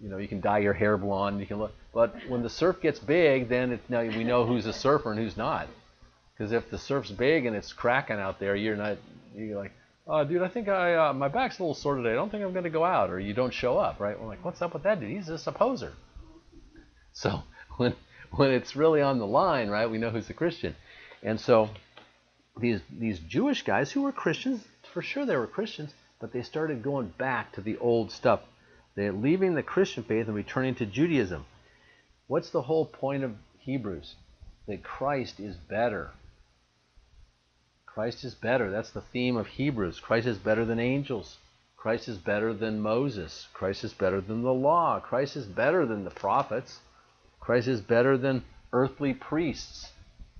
you 0.00 0.08
know 0.08 0.18
you 0.18 0.28
can 0.28 0.40
dye 0.40 0.58
your 0.58 0.72
hair 0.72 0.96
blonde. 0.96 1.40
You 1.40 1.46
can 1.46 1.58
look, 1.58 1.72
but 1.92 2.14
when 2.28 2.42
the 2.42 2.50
surf 2.50 2.80
gets 2.80 2.98
big, 2.98 3.48
then 3.48 3.72
it, 3.72 3.80
now 3.88 4.02
we 4.02 4.24
know 4.24 4.44
who's 4.44 4.66
a 4.66 4.72
surfer 4.72 5.12
and 5.12 5.20
who's 5.20 5.36
not. 5.36 5.68
Because 6.36 6.50
if 6.50 6.68
the 6.68 6.78
surf's 6.78 7.12
big 7.12 7.46
and 7.46 7.54
it's 7.54 7.72
cracking 7.72 8.16
out 8.16 8.40
there, 8.40 8.56
you're 8.56 8.76
not 8.76 8.98
you're 9.36 9.56
like, 9.56 9.72
oh, 10.06 10.24
dude, 10.24 10.42
I 10.42 10.48
think 10.48 10.68
I 10.68 10.94
uh, 10.94 11.12
my 11.12 11.28
back's 11.28 11.58
a 11.58 11.62
little 11.62 11.74
sore 11.74 11.96
today. 11.96 12.10
I 12.10 12.14
don't 12.14 12.30
think 12.30 12.42
I'm 12.42 12.52
going 12.52 12.64
to 12.64 12.70
go 12.70 12.84
out, 12.84 13.10
or 13.10 13.18
you 13.18 13.34
don't 13.34 13.52
show 13.52 13.78
up, 13.78 14.00
right? 14.00 14.18
We're 14.18 14.26
like, 14.26 14.44
what's 14.44 14.62
up 14.62 14.74
with 14.74 14.82
that 14.84 15.00
dude? 15.00 15.10
He's 15.10 15.26
just 15.26 15.46
a 15.46 15.52
poser. 15.52 15.92
So 17.12 17.42
when 17.76 17.94
when 18.32 18.50
it's 18.50 18.76
really 18.76 19.00
on 19.00 19.18
the 19.18 19.26
line, 19.26 19.68
right, 19.68 19.90
we 19.90 19.98
know 19.98 20.10
who's 20.10 20.30
a 20.30 20.34
Christian. 20.34 20.74
And 21.22 21.40
so 21.40 21.70
these 22.60 22.80
these 22.90 23.18
Jewish 23.18 23.62
guys 23.62 23.90
who 23.92 24.02
were 24.02 24.12
Christians, 24.12 24.62
for 24.92 25.02
sure 25.02 25.26
they 25.26 25.36
were 25.36 25.46
Christians, 25.46 25.92
but 26.20 26.32
they 26.32 26.42
started 26.42 26.82
going 26.82 27.12
back 27.18 27.52
to 27.52 27.60
the 27.60 27.76
old 27.78 28.10
stuff. 28.10 28.40
They're 28.94 29.12
leaving 29.12 29.54
the 29.54 29.62
Christian 29.62 30.04
faith 30.04 30.26
and 30.26 30.36
returning 30.36 30.76
to 30.76 30.86
Judaism. 30.86 31.46
What's 32.26 32.50
the 32.50 32.62
whole 32.62 32.86
point 32.86 33.24
of 33.24 33.34
Hebrews? 33.58 34.14
That 34.66 34.82
Christ 34.82 35.40
is 35.40 35.56
better. 35.56 36.12
Christ 37.94 38.24
is 38.24 38.34
better. 38.34 38.72
That's 38.72 38.90
the 38.90 39.00
theme 39.12 39.36
of 39.36 39.46
Hebrews. 39.46 40.00
Christ 40.00 40.26
is 40.26 40.36
better 40.36 40.64
than 40.64 40.80
angels. 40.80 41.38
Christ 41.76 42.08
is 42.08 42.18
better 42.18 42.52
than 42.52 42.80
Moses. 42.80 43.46
Christ 43.54 43.84
is 43.84 43.92
better 43.92 44.20
than 44.20 44.42
the 44.42 44.52
law. 44.52 44.98
Christ 44.98 45.36
is 45.36 45.46
better 45.46 45.86
than 45.86 46.02
the 46.02 46.10
prophets. 46.10 46.80
Christ 47.38 47.68
is 47.68 47.80
better 47.80 48.18
than 48.18 48.42
earthly 48.72 49.14
priests 49.14 49.92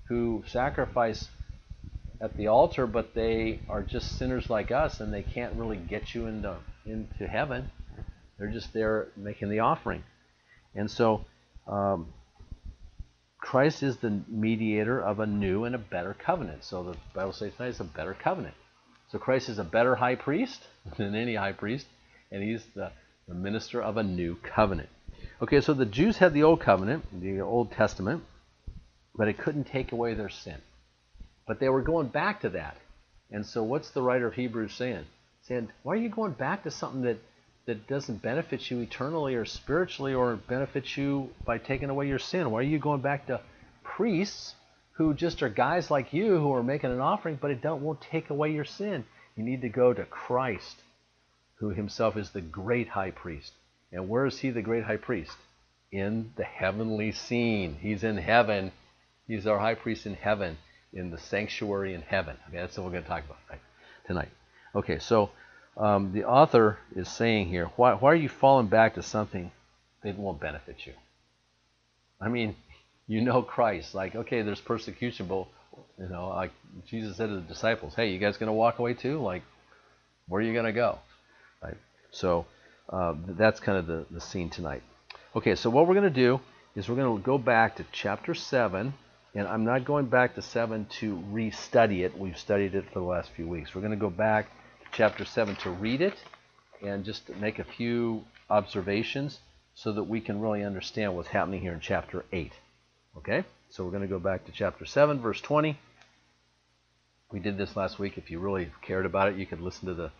who 0.09 0.43
sacrifice 0.47 1.29
at 2.19 2.35
the 2.35 2.47
altar, 2.47 2.85
but 2.87 3.13
they 3.13 3.61
are 3.69 3.83
just 3.83 4.17
sinners 4.17 4.49
like 4.49 4.71
us 4.71 4.99
and 4.99 5.13
they 5.13 5.23
can't 5.23 5.55
really 5.55 5.77
get 5.77 6.13
you 6.13 6.25
into, 6.25 6.57
into 6.85 7.25
heaven. 7.25 7.69
They're 8.37 8.51
just 8.51 8.73
there 8.73 9.07
making 9.15 9.49
the 9.49 9.59
offering. 9.59 10.03
And 10.75 10.91
so 10.91 11.23
um, 11.67 12.11
Christ 13.45 13.83
is 13.83 13.97
the 13.97 14.23
mediator 14.27 14.99
of 14.99 15.19
a 15.19 15.27
new 15.27 15.65
and 15.65 15.75
a 15.75 15.77
better 15.77 16.15
covenant. 16.15 16.63
So 16.63 16.81
the 16.81 16.97
Bible 17.13 17.31
says 17.31 17.53
tonight 17.53 17.69
is 17.69 17.79
a 17.79 17.83
better 17.83 18.15
covenant. 18.15 18.55
So 19.11 19.19
Christ 19.19 19.49
is 19.49 19.59
a 19.59 19.63
better 19.63 19.93
high 19.93 20.15
priest 20.15 20.63
than 20.97 21.13
any 21.13 21.35
high 21.35 21.51
priest, 21.51 21.85
and 22.31 22.41
he's 22.41 22.65
the, 22.73 22.91
the 23.27 23.35
minister 23.35 23.83
of 23.83 23.97
a 23.97 24.03
new 24.03 24.35
covenant. 24.41 24.89
Okay, 25.43 25.61
so 25.61 25.75
the 25.75 25.85
Jews 25.85 26.17
had 26.17 26.33
the 26.33 26.41
Old 26.41 26.59
Covenant, 26.59 27.21
the 27.21 27.41
Old 27.41 27.71
Testament, 27.71 28.23
but 29.15 29.27
it 29.27 29.37
couldn't 29.37 29.65
take 29.65 29.91
away 29.91 30.15
their 30.15 30.29
sin. 30.29 30.57
But 31.47 31.59
they 31.59 31.69
were 31.69 31.83
going 31.83 32.07
back 32.07 32.41
to 32.41 32.49
that. 32.49 32.77
And 33.29 33.45
so 33.45 33.61
what's 33.61 33.91
the 33.91 34.01
writer 34.01 34.25
of 34.25 34.33
Hebrews 34.33 34.73
saying? 34.73 35.05
Saying, 35.43 35.69
why 35.83 35.93
are 35.93 35.97
you 35.97 36.09
going 36.09 36.33
back 36.33 36.63
to 36.63 36.71
something 36.71 37.03
that, 37.03 37.19
that 37.65 37.87
doesn't 37.87 38.21
benefit 38.21 38.69
you 38.69 38.79
eternally 38.81 39.35
or 39.35 39.45
spiritually 39.45 40.13
or 40.13 40.35
benefit 40.35 40.97
you 40.97 41.29
by 41.45 41.57
taking 41.57 41.89
away 41.89 42.07
your 42.07 42.19
sin? 42.19 42.51
Why 42.51 42.59
are 42.59 42.63
you 42.63 42.79
going 42.79 43.01
back 43.01 43.27
to 43.27 43.41
priests 43.83 44.53
who 44.93 45.13
just 45.13 45.41
are 45.43 45.49
guys 45.49 45.91
like 45.91 46.13
you 46.13 46.37
who 46.37 46.53
are 46.53 46.63
making 46.63 46.91
an 46.91 46.99
offering, 46.99 47.37
but 47.41 47.51
it 47.51 47.61
don't, 47.61 47.81
won't 47.81 48.01
take 48.01 48.29
away 48.29 48.51
your 48.51 48.65
sin? 48.65 49.05
You 49.35 49.43
need 49.43 49.61
to 49.61 49.69
go 49.69 49.93
to 49.93 50.05
Christ, 50.05 50.77
who 51.55 51.69
himself 51.69 52.15
is 52.17 52.31
the 52.31 52.41
great 52.41 52.89
high 52.89 53.11
priest 53.11 53.51
and 53.95 54.09
where 54.09 54.25
is 54.25 54.39
he 54.39 54.49
the 54.49 54.61
great 54.61 54.83
high 54.83 54.97
priest? 54.97 55.37
In 55.91 56.33
the 56.35 56.43
heavenly 56.43 57.13
scene. 57.13 57.77
He's 57.79 58.03
in 58.03 58.17
heaven. 58.17 58.71
He's 59.25 59.47
our 59.47 59.57
high 59.57 59.75
priest 59.75 60.05
in 60.05 60.15
heaven, 60.15 60.57
in 60.93 61.11
the 61.11 61.17
sanctuary 61.17 61.93
in 61.93 62.01
heaven. 62.01 62.35
Okay, 62.49 62.57
that's 62.57 62.77
what 62.77 62.85
we're 62.85 62.91
going 62.91 63.03
to 63.03 63.09
talk 63.09 63.23
about 63.23 63.37
right, 63.49 63.61
tonight. 64.05 64.29
Okay, 64.75 64.99
so 64.99 65.31
um, 65.77 66.13
the 66.13 66.23
author 66.23 66.77
is 66.95 67.09
saying 67.09 67.47
here, 67.47 67.65
why, 67.75 67.93
why 67.93 68.11
are 68.11 68.15
you 68.15 68.29
falling 68.29 68.67
back 68.67 68.95
to 68.95 69.03
something 69.03 69.51
that 70.03 70.17
won't 70.17 70.39
benefit 70.39 70.85
you? 70.85 70.93
I 72.21 72.29
mean, 72.29 72.55
you 73.07 73.21
know 73.21 73.41
Christ. 73.41 73.93
Like, 73.93 74.15
okay, 74.15 74.41
there's 74.41 74.61
persecution, 74.61 75.27
but 75.27 75.47
you 75.99 76.07
know, 76.09 76.29
like 76.29 76.51
Jesus 76.87 77.17
said 77.17 77.27
to 77.27 77.35
the 77.35 77.41
disciples, 77.41 77.93
"Hey, 77.95 78.11
you 78.11 78.19
guys 78.19 78.37
to 78.47 78.53
walk 78.53 78.79
away 78.79 78.93
too? 78.93 79.19
Like, 79.21 79.43
where 80.27 80.41
are 80.41 80.43
you 80.43 80.53
to 80.65 80.71
go?" 80.71 80.99
Right. 81.61 81.77
So 82.11 82.45
uh, 82.89 83.15
that's 83.27 83.59
kind 83.59 83.77
of 83.77 83.87
the, 83.87 84.05
the 84.11 84.21
scene 84.21 84.49
tonight. 84.49 84.83
Okay, 85.35 85.55
so 85.55 85.69
what 85.69 85.87
we're 85.87 85.95
going 85.95 86.13
to 86.13 86.21
do 86.21 86.39
is 86.75 86.87
we're 86.87 86.95
going 86.95 87.17
to 87.17 87.23
go 87.23 87.37
back 87.37 87.75
to 87.77 87.85
chapter 87.91 88.33
7, 88.33 88.93
and 89.33 89.47
I'm 89.47 89.65
not 89.65 89.83
going 89.83 90.05
back 90.05 90.35
to 90.35 90.41
7 90.41 90.85
to 90.99 91.17
restudy 91.31 92.05
it. 92.05 92.17
We've 92.17 92.37
studied 92.37 92.75
it 92.75 92.85
for 92.93 92.99
the 92.99 93.05
last 93.05 93.31
few 93.31 93.47
weeks. 93.47 93.75
We're 93.75 93.81
going 93.81 93.91
to 93.91 93.97
go 93.97 94.09
back 94.09 94.47
chapter 94.95 95.25
7 95.25 95.57
to 95.57 95.69
read 95.69 96.01
it 96.01 96.15
and 96.81 97.03
just 97.03 97.29
make 97.35 97.59
a 97.59 97.65
few 97.65 98.23
observations 98.49 99.39
so 99.73 99.91
that 99.91 100.03
we 100.03 100.21
can 100.21 100.39
really 100.39 100.63
understand 100.63 101.13
what's 101.13 101.27
happening 101.27 101.59
here 101.59 101.73
in 101.73 101.81
chapter 101.81 102.23
8. 102.31 102.53
Okay? 103.17 103.43
So 103.69 103.83
we're 103.83 103.91
going 103.91 104.03
to 104.03 104.07
go 104.07 104.19
back 104.19 104.45
to 104.45 104.53
chapter 104.53 104.85
7, 104.85 105.19
verse 105.19 105.41
20. 105.41 105.77
We 107.33 107.39
did 107.39 107.57
this 107.57 107.75
last 107.75 107.99
week. 107.99 108.17
If 108.17 108.31
you 108.31 108.39
really 108.39 108.71
cared 108.81 109.05
about 109.05 109.27
it, 109.27 109.35
you 109.35 109.45
could 109.45 109.59
listen 109.59 109.87
to 109.87 109.93
the 109.93 110.11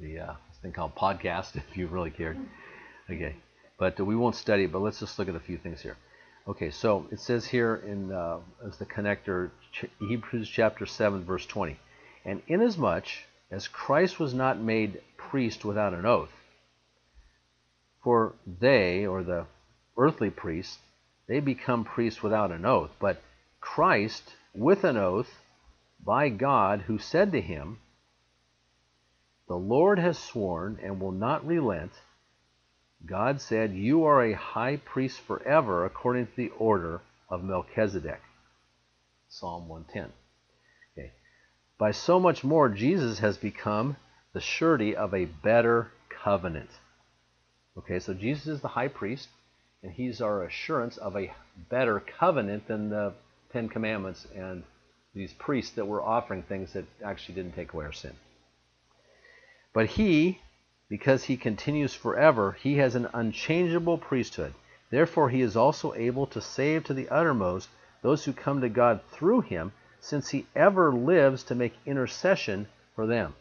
the 0.00 0.20
uh, 0.20 0.34
thing 0.62 0.72
called 0.72 0.94
podcast 0.94 1.56
if 1.70 1.76
you 1.76 1.88
really 1.88 2.10
cared. 2.10 2.38
Okay, 3.10 3.34
but 3.78 4.00
we 4.00 4.16
won't 4.16 4.36
study 4.36 4.64
it, 4.64 4.72
but 4.72 4.78
let's 4.78 5.00
just 5.00 5.18
look 5.18 5.28
at 5.28 5.34
a 5.34 5.40
few 5.40 5.58
things 5.58 5.82
here. 5.82 5.96
Okay, 6.46 6.70
so 6.70 7.06
it 7.10 7.20
says 7.20 7.44
here 7.44 7.82
in 7.86 8.12
uh, 8.12 8.38
as 8.66 8.78
the 8.78 8.86
connector, 8.86 9.50
Hebrews 9.98 10.48
chapter 10.48 10.86
7, 10.86 11.24
verse 11.24 11.44
20. 11.44 11.78
And 12.24 12.40
inasmuch 12.46 13.08
as 13.50 13.68
Christ 13.68 14.20
was 14.20 14.34
not 14.34 14.60
made 14.60 15.00
priest 15.16 15.64
without 15.64 15.94
an 15.94 16.04
oath, 16.04 16.32
For 18.02 18.34
they, 18.46 19.06
or 19.06 19.22
the 19.22 19.46
earthly 19.96 20.30
priests, 20.30 20.78
they 21.26 21.40
become 21.40 21.84
priests 21.84 22.22
without 22.22 22.50
an 22.50 22.64
oath. 22.64 22.90
But 22.98 23.22
Christ, 23.60 24.34
with 24.54 24.84
an 24.84 24.96
oath 24.96 25.30
by 26.02 26.28
God, 26.28 26.82
who 26.82 26.98
said 26.98 27.32
to 27.32 27.40
him, 27.40 27.80
The 29.46 29.56
Lord 29.56 29.98
has 29.98 30.18
sworn 30.18 30.78
and 30.82 31.00
will 31.00 31.12
not 31.12 31.46
relent. 31.46 31.92
God 33.04 33.40
said, 33.40 33.74
You 33.74 34.04
are 34.04 34.22
a 34.22 34.32
high 34.32 34.76
priest 34.76 35.20
forever, 35.20 35.84
according 35.84 36.26
to 36.26 36.36
the 36.36 36.50
order 36.58 37.00
of 37.28 37.44
Melchizedek. 37.44 38.20
Psalm 39.28 39.68
110. 39.68 40.12
By 41.78 41.92
so 41.92 42.18
much 42.18 42.42
more, 42.42 42.68
Jesus 42.68 43.20
has 43.20 43.38
become 43.38 43.96
the 44.32 44.40
surety 44.40 44.96
of 44.96 45.14
a 45.14 45.26
better 45.26 45.92
covenant. 46.10 46.70
Okay, 47.76 48.00
so 48.00 48.12
Jesus 48.12 48.48
is 48.48 48.60
the 48.60 48.68
high 48.68 48.88
priest, 48.88 49.28
and 49.82 49.92
he's 49.92 50.20
our 50.20 50.42
assurance 50.42 50.96
of 50.96 51.16
a 51.16 51.32
better 51.70 52.00
covenant 52.00 52.66
than 52.66 52.90
the 52.90 53.14
Ten 53.52 53.68
Commandments 53.68 54.26
and 54.34 54.64
these 55.14 55.32
priests 55.32 55.74
that 55.76 55.86
were 55.86 56.02
offering 56.02 56.42
things 56.42 56.72
that 56.72 56.84
actually 57.02 57.36
didn't 57.36 57.54
take 57.54 57.72
away 57.72 57.84
our 57.84 57.92
sin. 57.92 58.14
But 59.72 59.86
he, 59.86 60.40
because 60.88 61.24
he 61.24 61.36
continues 61.36 61.94
forever, 61.94 62.56
he 62.60 62.76
has 62.78 62.94
an 62.94 63.08
unchangeable 63.12 63.98
priesthood. 63.98 64.54
Therefore, 64.90 65.30
he 65.30 65.40
is 65.40 65.56
also 65.56 65.94
able 65.94 66.26
to 66.28 66.40
save 66.40 66.84
to 66.84 66.94
the 66.94 67.08
uttermost 67.08 67.68
those 68.02 68.24
who 68.24 68.32
come 68.32 68.60
to 68.60 68.68
God 68.68 69.00
through 69.12 69.42
him, 69.42 69.72
since 70.00 70.28
he 70.28 70.46
ever 70.54 70.92
lives 70.92 71.42
to 71.44 71.54
make 71.54 71.74
intercession 71.86 72.66
for 72.94 73.06
them. 73.06 73.34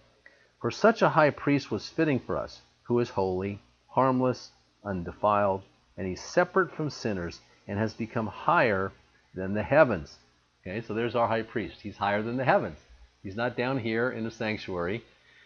For 0.62 0.72
such 0.72 1.02
a 1.02 1.10
high 1.10 1.30
priest 1.30 1.70
was 1.70 1.90
fitting 1.90 2.20
for 2.20 2.38
us, 2.38 2.62
who 2.84 3.00
is 3.00 3.10
holy, 3.10 3.62
harmless, 3.90 4.52
undefiled, 4.84 5.64
and 5.98 6.08
he's 6.08 6.22
separate 6.22 6.72
from 6.72 6.90
sinners 6.90 7.42
and 7.68 7.78
has 7.78 7.94
become 7.94 8.28
higher 8.28 8.92
than 9.34 9.54
the 9.54 9.64
heavens. 9.64 10.18
Okay, 10.62 10.82
so 10.82 10.94
there's 10.94 11.16
our 11.16 11.28
high 11.28 11.44
priest. 11.44 11.82
He's 11.82 11.98
higher 11.98 12.22
than 12.22 12.38
the 12.38 12.44
heavens. 12.44 12.80
He's 13.24 13.36
not 13.36 13.58
down 13.58 13.80
here 13.80 14.10
in 14.10 14.24
the 14.24 14.32
sanctuary. 14.32 15.04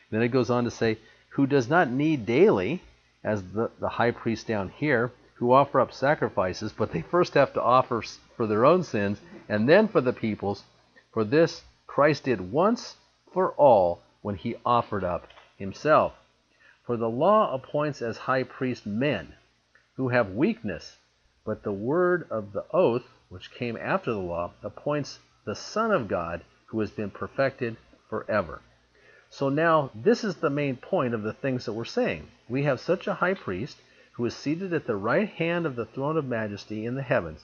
Then 0.10 0.22
it 0.22 0.30
goes 0.30 0.50
on 0.50 0.66
to 0.66 0.72
say, 0.72 0.98
who 1.30 1.48
does 1.48 1.70
not 1.70 1.90
need 1.90 2.26
daily, 2.26 2.82
as 3.24 3.44
the, 3.54 3.72
the 3.80 3.90
high 3.90 4.12
priest 4.12 4.48
down 4.48 4.70
here, 4.70 5.12
who 5.36 5.54
offer 5.54 5.80
up 5.80 5.94
sacrifices, 5.94 6.72
but 6.72 6.92
they 6.92 7.02
first 7.02 7.34
have 7.34 7.54
to 7.54 7.62
offer 7.62 8.04
for 8.36 8.46
their 8.46 8.66
own 8.66 8.84
sins 8.84 9.20
and 9.50 9.68
then 9.68 9.88
for 9.88 10.02
the 10.02 10.14
people's. 10.14 10.64
For 11.12 11.26
this 11.26 11.64
Christ 11.88 12.24
did 12.24 12.52
once 12.54 12.96
for 13.34 13.52
all 13.54 14.02
when 14.22 14.36
he 14.36 14.56
offered 14.66 15.04
up 15.04 15.28
himself. 15.58 16.14
For 16.86 16.96
the 16.96 17.10
law 17.10 17.54
appoints 17.54 18.02
as 18.02 18.18
high 18.18 18.44
priest 18.44 18.86
men 18.86 19.34
who 19.96 20.10
have 20.10 20.36
weakness, 20.36 20.98
but 21.46 21.64
the 21.64 21.74
word 21.74 22.28
of 22.32 22.54
the 22.54 22.66
oath, 22.72 23.04
which 23.30 23.52
came 23.52 23.76
after 23.76 24.14
the 24.14 24.20
law, 24.20 24.54
appoints 24.64 25.20
the 25.46 25.56
Son 25.56 25.92
of 25.92 26.08
God 26.08 26.46
who 26.68 26.80
has 26.80 26.92
been 26.92 27.12
perfected 27.12 27.76
forever. 28.10 28.62
So 29.30 29.50
now, 29.50 29.92
this 29.94 30.24
is 30.24 30.38
the 30.38 30.50
main 30.50 30.78
point 30.78 31.14
of 31.14 31.24
the 31.24 31.34
things 31.34 31.66
that 31.66 31.74
we're 31.74 31.86
saying. 31.86 32.30
We 32.48 32.64
have 32.64 32.80
such 32.80 33.08
a 33.08 33.16
high 33.16 33.34
priest 33.34 33.82
who 34.14 34.26
is 34.26 34.36
seated 34.36 34.74
at 34.74 34.88
the 34.88 34.96
right 34.96 35.28
hand 35.28 35.66
of 35.66 35.76
the 35.76 35.86
throne 35.86 36.18
of 36.18 36.26
majesty 36.26 36.86
in 36.86 36.96
the 36.96 37.02
heavens, 37.02 37.44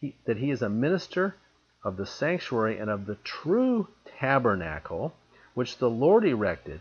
he, 0.00 0.16
that 0.26 0.36
he 0.36 0.50
is 0.50 0.62
a 0.62 0.68
minister 0.68 1.36
of 1.84 1.96
the 1.96 2.06
sanctuary 2.06 2.78
and 2.78 2.90
of 2.90 3.06
the 3.06 3.16
true 3.16 3.86
tabernacle 4.18 5.14
which 5.52 5.78
the 5.78 5.90
Lord 5.90 6.24
erected, 6.24 6.80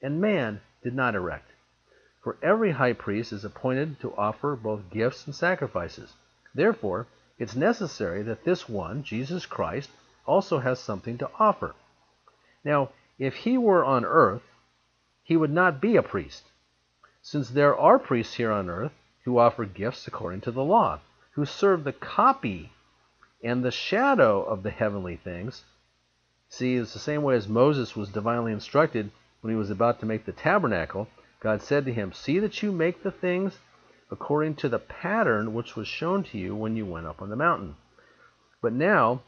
and 0.00 0.20
man 0.20 0.60
did 0.82 0.94
not 0.94 1.14
erect. 1.14 1.50
For 2.22 2.36
every 2.42 2.70
high 2.72 2.92
priest 2.92 3.32
is 3.32 3.44
appointed 3.44 4.00
to 4.00 4.14
offer 4.16 4.56
both 4.56 4.90
gifts 4.90 5.26
and 5.26 5.34
sacrifices. 5.34 6.14
Therefore, 6.54 7.06
it's 7.38 7.56
necessary 7.56 8.22
that 8.22 8.44
this 8.44 8.68
one, 8.68 9.02
Jesus 9.02 9.46
Christ, 9.46 9.90
also 10.26 10.58
has 10.58 10.78
something 10.78 11.18
to 11.18 11.30
offer. 11.38 11.74
Now, 12.64 12.90
if 13.18 13.34
he 13.36 13.58
were 13.58 13.84
on 13.84 14.04
earth, 14.04 14.42
he 15.22 15.36
would 15.36 15.50
not 15.50 15.80
be 15.80 15.96
a 15.96 16.02
priest, 16.02 16.44
since 17.22 17.50
there 17.50 17.76
are 17.76 17.98
priests 17.98 18.34
here 18.34 18.52
on 18.52 18.70
earth 18.70 18.92
who 19.24 19.38
offer 19.38 19.64
gifts 19.64 20.06
according 20.06 20.40
to 20.42 20.50
the 20.50 20.64
law, 20.64 21.00
who 21.32 21.44
serve 21.44 21.84
the 21.84 21.92
copy 21.92 22.72
and 23.42 23.64
the 23.64 23.70
shadow 23.70 24.42
of 24.42 24.62
the 24.62 24.70
heavenly 24.70 25.16
things. 25.16 25.64
See, 26.48 26.76
it's 26.76 26.92
the 26.92 26.98
same 26.98 27.22
way 27.22 27.36
as 27.36 27.48
Moses 27.48 27.94
was 27.94 28.08
divinely 28.08 28.52
instructed 28.52 29.10
when 29.40 29.52
he 29.52 29.58
was 29.58 29.70
about 29.70 30.00
to 30.00 30.06
make 30.06 30.24
the 30.24 30.32
tabernacle. 30.32 31.08
God 31.40 31.62
said 31.62 31.84
to 31.84 31.92
him, 31.92 32.12
See 32.12 32.38
that 32.38 32.62
you 32.62 32.72
make 32.72 33.02
the 33.02 33.12
things 33.12 33.58
according 34.10 34.56
to 34.56 34.68
the 34.68 34.78
pattern 34.78 35.52
which 35.52 35.76
was 35.76 35.86
shown 35.86 36.24
to 36.24 36.38
you 36.38 36.54
when 36.54 36.74
you 36.74 36.86
went 36.86 37.06
up 37.06 37.20
on 37.20 37.28
the 37.28 37.36
mountain. 37.36 37.76
But 38.62 38.72
now, 38.72 39.22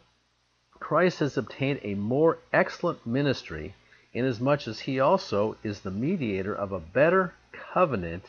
Christ 0.80 1.18
has 1.20 1.36
obtained 1.36 1.80
a 1.82 1.94
more 1.94 2.38
excellent 2.52 3.06
ministry, 3.06 3.74
inasmuch 4.14 4.66
as 4.66 4.80
he 4.80 4.98
also 4.98 5.56
is 5.62 5.82
the 5.82 5.90
mediator 5.90 6.54
of 6.54 6.72
a 6.72 6.80
better 6.80 7.34
covenant, 7.52 8.24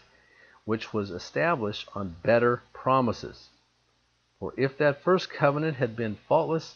which 0.66 0.94
was 0.94 1.10
established 1.10 1.88
on 1.96 2.18
better 2.22 2.62
promises. 2.74 3.50
For 4.42 4.56
if 4.58 4.80
that 4.80 5.04
first 5.04 5.30
covenant 5.30 5.78
had 5.78 5.96
been 5.96 6.18
faultless, 6.28 6.76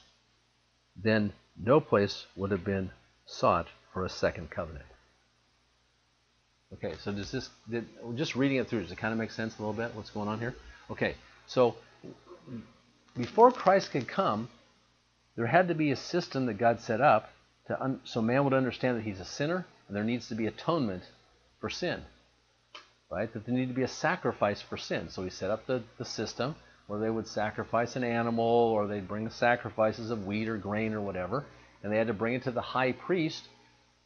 then 0.96 1.34
no 1.58 1.82
place 1.82 2.28
would 2.36 2.52
have 2.52 2.64
been 2.64 2.92
sought 3.26 3.68
for 3.92 4.06
a 4.06 4.10
second 4.10 4.52
covenant. 4.52 4.86
Okay, 6.74 6.94
so 7.02 7.12
does 7.12 7.32
this, 7.32 7.50
did, 7.68 7.88
just 8.14 8.36
reading 8.36 8.58
it 8.58 8.70
through, 8.70 8.84
does 8.84 8.92
it 8.92 9.00
kind 9.00 9.12
of 9.12 9.18
make 9.18 9.32
sense 9.32 9.58
a 9.58 9.62
little 9.64 9.74
bit 9.74 9.96
what's 9.96 10.12
going 10.12 10.28
on 10.28 10.40
here? 10.40 10.54
Okay, 10.92 11.16
so 11.48 11.76
before 13.18 13.52
Christ 13.52 13.90
could 13.90 14.08
come, 14.08 14.48
there 15.36 15.48
had 15.48 15.68
to 15.70 15.74
be 15.74 15.90
a 15.90 15.96
system 15.96 16.46
that 16.46 16.60
God 16.60 16.80
set 16.82 17.02
up 17.02 17.32
un, 17.80 18.00
so 18.04 18.22
man 18.22 18.44
would 18.44 18.54
understand 18.54 18.96
that 18.98 19.04
he's 19.04 19.20
a 19.20 19.26
sinner 19.26 19.66
and 19.88 19.98
there 19.98 20.04
needs 20.04 20.28
to 20.28 20.36
be 20.36 20.46
atonement 20.46 21.02
for 21.60 21.72
sin. 21.72 22.04
Right? 23.10 23.34
That 23.34 23.48
there 23.48 23.56
needed 23.56 23.70
to 23.70 23.76
be 23.76 23.82
a 23.82 23.88
sacrifice 23.88 24.62
for 24.62 24.78
sin. 24.78 25.10
So 25.10 25.24
he 25.24 25.32
set 25.32 25.50
up 25.50 25.66
the, 25.66 25.82
the 25.98 26.06
system 26.06 26.56
where 26.88 27.00
they 27.00 27.10
would 27.10 27.28
sacrifice 27.28 27.96
an 27.96 28.04
animal 28.04 28.46
or 28.46 28.88
they'd 28.88 29.08
bring 29.08 29.30
sacrifices 29.30 30.12
of 30.12 30.26
wheat 30.26 30.48
or 30.48 30.58
grain 30.58 30.94
or 30.94 31.02
whatever, 31.02 31.46
and 31.84 31.92
they 31.92 31.98
had 31.98 32.08
to 32.08 32.14
bring 32.14 32.36
it 32.36 32.44
to 32.44 32.52
the 32.52 32.62
high 32.62 32.92
priest 32.92 33.44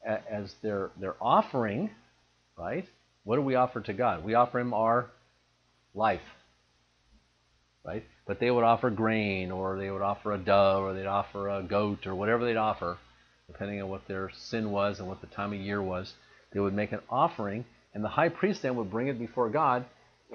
as 0.06 0.54
their, 0.62 0.92
their 1.00 1.16
offering 1.22 1.90
right? 2.60 2.86
What 3.24 3.38
do 3.38 3.42
we 3.42 3.56
offer 3.56 3.80
to 3.82 3.94
God? 3.94 4.24
We 4.24 4.34
offer 4.34 4.60
Him 4.60 4.74
our 4.74 5.10
life, 5.96 6.22
right? 7.86 8.04
But 8.28 8.40
they 8.40 8.52
would 8.52 8.64
offer 8.64 8.90
grain, 8.90 9.52
or 9.52 9.78
they 9.78 9.90
would 9.90 10.02
offer 10.02 10.34
a 10.34 10.38
dove, 10.38 10.84
or 10.84 10.94
they'd 10.94 11.06
offer 11.06 11.50
a 11.50 11.64
goat, 11.64 12.06
or 12.06 12.14
whatever 12.14 12.46
they'd 12.46 12.58
offer, 12.58 12.98
depending 13.48 13.82
on 13.82 13.90
what 13.90 14.08
their 14.08 14.30
sin 14.34 14.72
was 14.72 15.00
and 15.00 15.08
what 15.08 15.22
the 15.22 15.28
time 15.28 15.54
of 15.54 15.60
year 15.60 15.82
was. 15.82 16.14
They 16.54 16.60
would 16.60 16.74
make 16.74 16.92
an 16.92 17.00
offering, 17.10 17.66
and 17.94 18.04
the 18.04 18.10
high 18.10 18.30
priest 18.30 18.62
then 18.62 18.76
would 18.76 18.92
bring 18.92 19.08
it 19.08 19.18
before 19.18 19.50
God, 19.50 19.86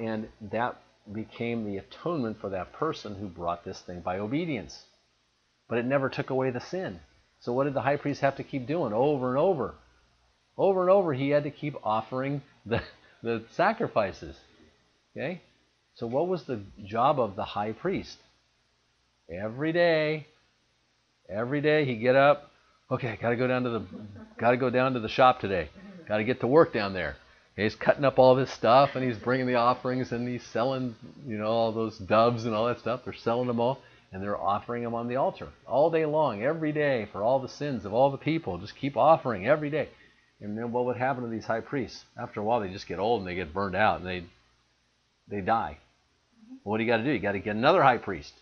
and 0.00 0.28
that 0.52 0.80
became 1.12 1.64
the 1.64 1.78
atonement 1.78 2.40
for 2.40 2.50
that 2.50 2.73
person 2.73 3.14
who 3.16 3.26
brought 3.26 3.64
this 3.64 3.80
thing 3.80 4.00
by 4.00 4.18
obedience. 4.18 4.84
But 5.68 5.78
it 5.78 5.84
never 5.84 6.08
took 6.08 6.30
away 6.30 6.50
the 6.50 6.61
sin. 6.61 7.00
So 7.40 7.52
what 7.52 7.64
did 7.64 7.75
the 7.75 7.82
high 7.82 7.96
priest 7.96 8.20
have 8.20 8.37
to 8.37 8.42
keep 8.42 8.66
doing 8.66 8.92
over 8.92 9.30
and 9.30 9.38
over? 9.38 9.75
Over 10.56 10.82
and 10.82 10.90
over, 10.90 11.12
he 11.12 11.30
had 11.30 11.44
to 11.44 11.50
keep 11.50 11.76
offering 11.82 12.42
the, 12.64 12.82
the 13.23 13.44
sacrifices. 13.52 14.37
Okay? 15.16 15.42
So, 15.94 16.06
what 16.06 16.28
was 16.28 16.44
the 16.44 16.61
job 16.84 17.20
of 17.20 17.37
the 17.37 17.44
high 17.44 17.73
priest? 17.73 18.18
Every 19.30 19.73
day, 19.73 20.26
every 21.28 21.61
day 21.61 21.84
he'd 21.84 21.96
get 22.00 22.16
up. 22.16 22.50
Okay, 22.90 23.18
got 23.20 23.30
to 23.30 23.37
go 23.37 23.46
down 23.46 23.62
to 23.62 23.70
the, 23.70 23.87
got 24.38 24.50
to 24.50 24.56
go 24.56 24.70
down 24.70 24.94
to 24.94 25.00
the 25.00 25.08
shop 25.08 25.40
today. 25.40 25.70
Got 26.06 26.18
to 26.18 26.25
get 26.25 26.40
to 26.40 26.46
work 26.46 26.73
down 26.73 26.92
there. 26.92 27.16
He's 27.56 27.76
cutting 27.76 28.04
up 28.04 28.18
all 28.18 28.34
this 28.34 28.50
stuff 28.50 28.96
and 28.96 29.04
he's 29.04 29.16
bringing 29.16 29.46
the 29.46 29.54
offerings 29.54 30.11
and 30.11 30.26
he's 30.26 30.42
selling, 30.42 30.96
you 31.26 31.38
know, 31.38 31.46
all 31.46 31.73
those 31.73 31.99
doves 31.99 32.46
and 32.46 32.54
all 32.54 32.66
that 32.66 32.80
stuff. 32.80 33.02
They're 33.04 33.12
selling 33.12 33.46
them 33.46 33.61
all 33.61 33.80
and 34.12 34.23
they're 34.23 34.37
offering 34.37 34.82
them 34.82 34.94
on 34.94 35.08
the 35.08 35.16
altar 35.16 35.49
all 35.66 35.90
day 35.90 36.04
long, 36.04 36.42
every 36.42 36.73
day 36.73 37.08
for 37.12 37.23
all 37.23 37.38
the 37.38 37.49
sins 37.49 37.84
of 37.84 37.92
all 37.92 38.11
the 38.11 38.18
people. 38.18 38.58
Just 38.58 38.76
keep 38.76 38.96
offering 38.96 39.46
every 39.46 39.70
day. 39.70 39.88
And 40.40 40.58
then 40.58 40.73
what 40.73 40.84
would 40.87 40.96
happen 40.96 41.23
to 41.23 41.28
these 41.30 41.46
high 41.46 41.61
priests? 41.61 42.04
After 42.20 42.40
a 42.40 42.44
while, 42.44 42.61
they 42.61 42.70
just 42.70 42.88
get 42.88 42.99
old 42.99 43.20
and 43.20 43.28
they 43.28 43.37
get 43.37 43.54
burned 43.54 43.76
out 43.76 44.00
and 44.00 44.06
they 44.06 44.25
they 45.28 45.40
die. 45.40 45.78
Well, 46.64 46.73
what 46.73 46.78
do 46.78 46.84
you 46.84 46.90
got 46.90 46.99
to 46.99 47.04
do? 47.04 47.11
You 47.11 47.18
got 47.18 47.32
to 47.32 47.38
get 47.38 47.56
another 47.56 47.82
high 47.82 47.99
priest. 47.99 48.32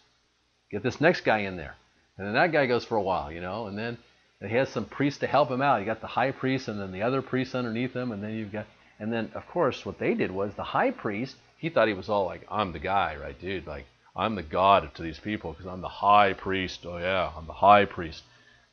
Get 0.71 0.83
this 0.83 1.01
next 1.01 1.21
guy 1.23 1.41
in 1.41 1.57
there, 1.57 1.77
and 2.17 2.27
then 2.27 2.35
that 2.35 2.51
guy 2.51 2.67
goes 2.67 2.85
for 2.85 2.97
a 2.97 3.03
while, 3.03 3.31
you 3.31 3.41
know, 3.41 3.67
and 3.67 3.77
then 3.77 3.99
he 4.41 4.55
has 4.57 4.71
some 4.71 4.87
priests 4.87 5.21
to 5.21 5.27
help 5.27 5.51
him 5.51 5.61
out. 5.61 5.81
You 5.81 5.87
got 5.87 6.01
the 6.01 6.07
high 6.07 6.33
priest 6.33 6.67
and 6.69 6.81
then 6.81 6.93
the 6.93 7.03
other 7.03 7.23
priests 7.23 7.55
underneath 7.55 7.93
him, 7.93 8.11
and 8.11 8.23
then 8.23 8.33
you've 8.33 8.53
got, 8.53 8.67
and 9.03 9.13
then 9.13 9.31
of 9.35 9.45
course 9.49 9.85
what 9.85 9.99
they 9.99 10.15
did 10.15 10.31
was 10.31 10.55
the 10.55 10.63
high 10.77 10.93
priest. 10.93 11.37
He 11.59 11.69
thought 11.71 11.89
he 11.89 11.95
was 11.95 12.09
all 12.09 12.25
like, 12.33 12.47
I'm 12.51 12.73
the 12.73 12.79
guy, 12.95 13.17
right, 13.21 13.39
dude? 13.41 13.67
Like 13.67 13.87
I'm 14.15 14.35
the 14.37 14.43
god 14.43 14.95
to 14.95 15.03
these 15.03 15.19
people 15.19 15.53
because 15.53 15.67
I'm 15.67 15.81
the 15.81 15.89
high 16.07 16.33
priest. 16.35 16.87
Oh 16.87 16.99
yeah, 16.99 17.31
I'm 17.37 17.47
the 17.47 17.53
high 17.53 17.85
priest. 17.85 18.23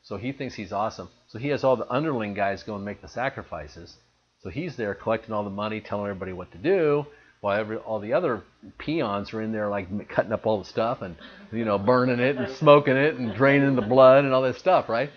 So 0.02 0.16
he 0.16 0.32
thinks 0.32 0.54
he's 0.54 0.72
awesome. 0.72 1.08
So 1.28 1.38
he 1.38 1.48
has 1.48 1.64
all 1.64 1.76
the 1.76 1.92
underling 1.92 2.34
guys 2.34 2.62
go 2.62 2.76
and 2.76 2.84
make 2.84 3.00
the 3.02 3.08
sacrifices. 3.08 3.96
So 4.42 4.50
he's 4.50 4.76
there 4.76 4.94
collecting 4.94 5.34
all 5.34 5.44
the 5.44 5.50
money, 5.50 5.80
telling 5.80 6.06
everybody 6.08 6.32
what 6.32 6.50
to 6.52 6.58
do. 6.58 7.06
while 7.40 7.58
every, 7.58 7.76
all 7.78 8.00
the 8.00 8.12
other 8.12 8.42
peons 8.78 9.32
are 9.32 9.42
in 9.42 9.52
there 9.52 9.68
like 9.68 10.08
cutting 10.08 10.32
up 10.32 10.46
all 10.46 10.58
the 10.58 10.64
stuff 10.64 11.02
and 11.02 11.16
you 11.52 11.64
know 11.64 11.78
burning 11.78 12.20
it 12.20 12.36
and 12.36 12.54
smoking 12.56 12.96
it 12.96 13.14
and 13.16 13.34
draining 13.34 13.76
the 13.76 13.82
blood 13.82 14.24
and 14.24 14.32
all 14.34 14.42
this 14.42 14.58
stuff, 14.58 14.88
right? 14.88 15.10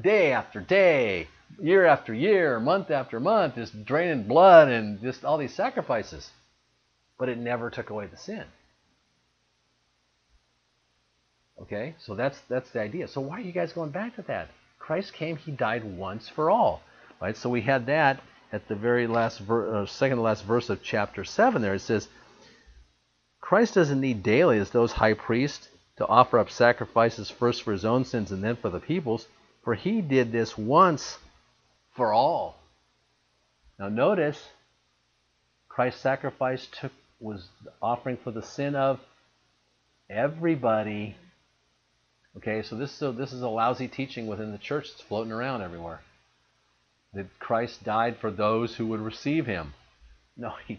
Day 0.00 0.32
after 0.32 0.60
day, 0.60 1.28
year 1.60 1.84
after 1.86 2.14
year, 2.14 2.60
month 2.60 2.90
after 2.90 3.20
month, 3.20 3.56
just 3.56 3.84
draining 3.84 4.24
blood 4.24 4.68
and 4.68 5.00
just 5.00 5.24
all 5.24 5.38
these 5.38 5.54
sacrifices. 5.54 6.30
But 7.18 7.28
it 7.28 7.38
never 7.38 7.70
took 7.70 7.90
away 7.90 8.06
the 8.06 8.16
sin. 8.16 8.44
Okay, 11.60 11.94
so 11.98 12.14
that's 12.14 12.40
that's 12.48 12.70
the 12.70 12.80
idea. 12.80 13.06
So 13.06 13.20
why 13.20 13.36
are 13.38 13.42
you 13.42 13.52
guys 13.52 13.72
going 13.72 13.90
back 13.90 14.16
to 14.16 14.22
that? 14.22 14.48
Christ 14.78 15.12
came, 15.12 15.36
He 15.36 15.52
died 15.52 15.84
once 15.84 16.28
for 16.28 16.50
all, 16.50 16.82
right? 17.20 17.36
So 17.36 17.48
we 17.48 17.60
had 17.60 17.86
that 17.86 18.20
at 18.50 18.66
the 18.66 18.74
very 18.74 19.06
last 19.06 19.38
ver- 19.38 19.82
uh, 19.82 19.86
second 19.86 20.16
to 20.16 20.22
last 20.22 20.44
verse 20.44 20.70
of 20.70 20.82
chapter 20.82 21.24
seven. 21.24 21.62
There 21.62 21.74
it 21.74 21.80
says, 21.80 22.08
Christ 23.40 23.74
doesn't 23.74 24.00
need 24.00 24.22
daily 24.24 24.58
as 24.58 24.70
those 24.70 24.92
high 24.92 25.14
priests 25.14 25.68
to 25.98 26.06
offer 26.06 26.38
up 26.38 26.50
sacrifices 26.50 27.30
first 27.30 27.62
for 27.62 27.70
His 27.72 27.84
own 27.84 28.04
sins 28.04 28.32
and 28.32 28.42
then 28.42 28.56
for 28.56 28.70
the 28.70 28.80
people's, 28.80 29.28
for 29.62 29.74
He 29.74 30.00
did 30.00 30.32
this 30.32 30.58
once 30.58 31.18
for 31.94 32.12
all. 32.12 32.58
Now 33.78 33.88
notice, 33.88 34.40
Christ's 35.68 36.00
sacrifice 36.00 36.68
took 36.80 36.92
was 37.20 37.48
offering 37.80 38.18
for 38.22 38.32
the 38.32 38.42
sin 38.42 38.74
of 38.74 39.00
everybody 40.10 41.16
Okay, 42.36 42.62
so 42.62 42.76
this 42.76 42.92
so 42.92 43.12
this 43.12 43.32
is 43.32 43.42
a 43.42 43.48
lousy 43.48 43.88
teaching 43.88 44.26
within 44.26 44.52
the 44.52 44.58
church 44.58 44.88
that's 44.90 45.02
floating 45.02 45.32
around 45.32 45.62
everywhere. 45.62 46.00
That 47.12 47.26
Christ 47.38 47.84
died 47.84 48.16
for 48.20 48.30
those 48.30 48.74
who 48.74 48.86
would 48.86 49.00
receive 49.00 49.46
him. 49.46 49.74
No, 50.36 50.54
he 50.66 50.78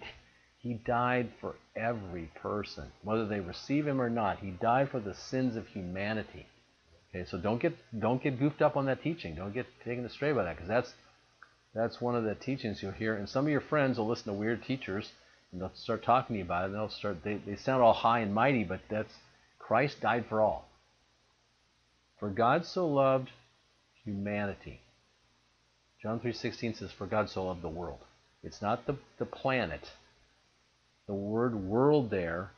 he 0.58 0.74
died 0.74 1.30
for 1.42 1.56
every 1.76 2.32
person, 2.42 2.92
whether 3.04 3.28
they 3.28 3.40
receive 3.40 3.86
him 3.86 4.02
or 4.02 4.10
not. 4.10 4.40
He 4.40 4.50
died 4.50 4.90
for 4.90 5.00
the 5.00 5.14
sins 5.14 5.56
of 5.56 5.68
humanity. 5.68 6.48
Okay, 7.10 7.26
so 7.30 7.38
don't 7.38 7.62
get 7.62 7.78
don't 7.98 8.24
get 8.24 8.40
goofed 8.40 8.64
up 8.64 8.76
on 8.76 8.86
that 8.86 9.04
teaching. 9.04 9.36
Don't 9.36 9.54
get 9.54 9.68
taken 9.86 10.06
astray 10.06 10.32
by 10.32 10.46
that, 10.46 10.56
because 10.56 10.70
that's 10.70 10.94
that's 11.74 12.00
one 12.00 12.16
of 12.16 12.24
the 12.24 12.36
teachings 12.36 12.82
you'll 12.82 12.92
hear. 12.92 13.16
And 13.16 13.28
some 13.28 13.46
of 13.46 13.52
your 13.52 13.62
friends 13.62 13.98
will 13.98 14.08
listen 14.08 14.26
to 14.26 14.34
weird 14.34 14.64
teachers 14.64 15.12
and 15.52 15.62
they'll 15.62 15.72
start 15.76 16.04
talking 16.04 16.36
to 16.36 16.38
you 16.40 16.46
about 16.46 16.64
it. 16.64 16.66
And 16.68 16.76
they'll 16.76 16.90
start 16.90 17.24
they, 17.24 17.36
they 17.36 17.56
sound 17.56 17.82
all 17.82 17.94
high 17.94 18.20
and 18.20 18.34
mighty, 18.34 18.64
but 18.64 18.82
that's 18.90 19.14
Christ 19.60 20.02
died 20.02 20.26
for 20.28 20.42
all. 20.42 20.68
For 22.20 22.30
God 22.30 22.66
so 22.66 22.88
loved 22.88 23.30
humanity. 24.04 24.82
John 26.02 26.20
3.16 26.20 26.78
says, 26.78 26.92
For 26.92 27.08
God 27.08 27.30
so 27.30 27.46
loved 27.46 27.62
the 27.62 27.70
world. 27.70 28.00
It's 28.44 28.62
not 28.62 28.86
the, 28.86 28.98
the 29.20 29.26
planet. 29.26 29.90
The 31.08 31.14
word 31.14 31.56
world 31.56 32.10
there 32.10 32.52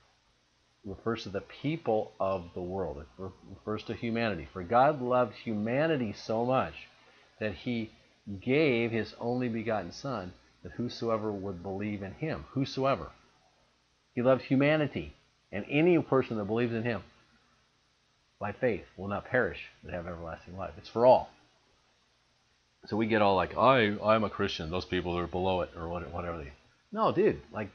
refers 0.83 1.23
to 1.23 1.29
the 1.29 1.41
people 1.41 2.11
of 2.19 2.45
the 2.53 2.61
world. 2.61 2.97
It 2.97 3.23
refers 3.49 3.83
to 3.83 3.93
humanity. 3.93 4.47
For 4.51 4.63
God 4.63 5.01
loved 5.01 5.33
humanity 5.35 6.13
so 6.13 6.45
much 6.45 6.73
that 7.39 7.53
he 7.53 7.91
gave 8.41 8.91
his 8.91 9.13
only 9.19 9.49
begotten 9.49 9.91
Son, 9.91 10.33
that 10.63 10.71
whosoever 10.73 11.31
would 11.31 11.61
believe 11.61 12.01
in 12.01 12.13
him, 12.13 12.45
whosoever. 12.51 13.11
He 14.13 14.21
loved 14.21 14.43
humanity 14.43 15.13
and 15.51 15.65
any 15.69 15.99
person 15.99 16.37
that 16.37 16.45
believes 16.45 16.73
in 16.73 16.83
him 16.83 17.03
by 18.39 18.51
faith 18.51 18.85
will 18.97 19.07
not 19.07 19.25
perish 19.25 19.59
but 19.83 19.93
have 19.93 20.07
everlasting 20.07 20.57
life. 20.57 20.73
It's 20.77 20.89
for 20.89 21.05
all. 21.05 21.29
So 22.87 22.97
we 22.97 23.07
get 23.07 23.21
all 23.21 23.35
like, 23.35 23.57
I, 23.57 23.95
I'm 24.03 24.23
a 24.23 24.29
Christian. 24.29 24.69
Those 24.69 24.85
people 24.85 25.17
are 25.17 25.27
below 25.27 25.61
it 25.61 25.71
or 25.75 25.87
whatever 25.87 26.37
they. 26.37 26.51
No, 26.91 27.11
dude. 27.11 27.41
Like, 27.51 27.69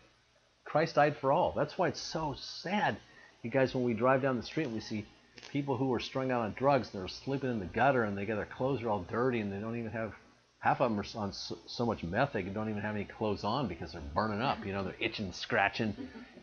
Christ 0.65 0.95
died 0.95 1.17
for 1.17 1.33
all. 1.33 1.53
That's 1.57 1.77
why 1.77 1.89
it's 1.89 2.01
so 2.01 2.37
sad. 2.39 2.97
You 3.43 3.51
guys, 3.51 3.75
when 3.75 3.85
we 3.85 3.95
drive 3.95 4.23
down 4.23 4.37
the 4.37 4.43
street 4.43 4.67
and 4.67 4.75
we 4.75 4.81
see 4.81 5.05
people 5.51 5.77
who 5.77 5.93
are 5.93 6.01
strung 6.01 6.31
out 6.31 6.43
on 6.43 6.55
drugs 6.57 6.91
and 6.93 7.01
they're 7.01 7.09
sleeping 7.09 7.51
in 7.51 7.59
the 7.59 7.65
gutter 7.67 8.05
and 8.05 8.17
they 8.17 8.27
get 8.27 8.37
their 8.37 8.47
clothes 8.47 8.83
are 8.83 8.91
all 8.91 9.07
dirty 9.11 9.41
and 9.41 9.53
they 9.53 9.59
don't 9.59 9.77
even 9.77 9.91
have 9.91 10.13
half 10.61 10.81
of 10.81 10.91
them 10.91 11.01
are 11.01 11.21
on 11.21 11.33
so, 11.33 11.87
much 11.87 12.05
meth 12.05 12.33
they 12.33 12.43
don't 12.43 12.69
even 12.69 12.83
have 12.83 12.95
any 12.95 13.05
clothes 13.05 13.45
on 13.45 13.67
because 13.67 13.93
they're 13.93 14.03
burning 14.15 14.43
up. 14.43 14.65
You 14.65 14.73
know, 14.73 14.85
they're 14.85 14.95
itching, 15.01 15.33
scratching. 15.33 15.95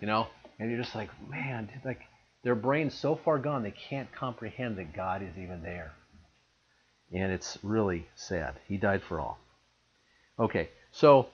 You 0.01 0.07
know, 0.07 0.27
and 0.59 0.69
you're 0.69 0.81
just 0.81 0.95
like, 0.95 1.09
man, 1.29 1.69
dude, 1.71 1.85
like 1.85 2.01
their 2.43 2.55
brain's 2.55 2.93
so 2.93 3.15
far 3.15 3.37
gone 3.37 3.63
they 3.63 3.73
can't 3.89 4.11
comprehend 4.11 4.77
that 4.77 4.93
God 4.93 5.21
is 5.21 5.37
even 5.37 5.61
there. 5.61 5.91
And 7.13 7.31
it's 7.31 7.57
really 7.63 8.07
sad. 8.15 8.55
He 8.67 8.77
died 8.77 9.01
for 9.07 9.19
all. 9.19 9.39
Okay, 10.39 10.69
so 10.91 11.27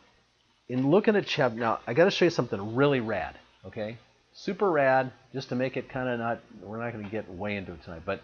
in 0.69 0.91
looking 0.91 1.15
at 1.15 1.25
chapter, 1.25 1.57
now 1.57 1.79
I 1.87 1.93
got 1.93 2.05
to 2.05 2.11
show 2.11 2.25
you 2.25 2.31
something 2.31 2.75
really 2.75 2.99
rad. 2.99 3.37
Okay, 3.65 3.97
super 4.33 4.69
rad. 4.69 5.11
Just 5.33 5.49
to 5.49 5.55
make 5.55 5.77
it 5.77 5.89
kind 5.89 6.09
of 6.09 6.19
not, 6.19 6.41
we're 6.61 6.83
not 6.83 6.93
going 6.93 7.03
to 7.03 7.11
get 7.11 7.29
way 7.29 7.55
into 7.55 7.73
it 7.73 7.83
tonight, 7.83 8.03
but 8.05 8.21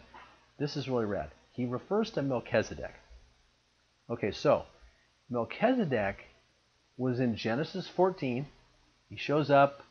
this 0.60 0.78
is 0.78 0.88
really 0.88 1.06
rad. 1.06 1.32
He 1.54 1.66
refers 1.66 2.12
to 2.12 2.22
Melchizedek. 2.22 2.94
Okay, 4.10 4.32
so 4.32 4.64
Melchizedek 5.30 6.26
was 6.98 7.20
in 7.20 7.36
Genesis 7.36 7.88
14. 7.88 8.48
He 9.10 9.16
shows 9.18 9.50
up 9.50 9.84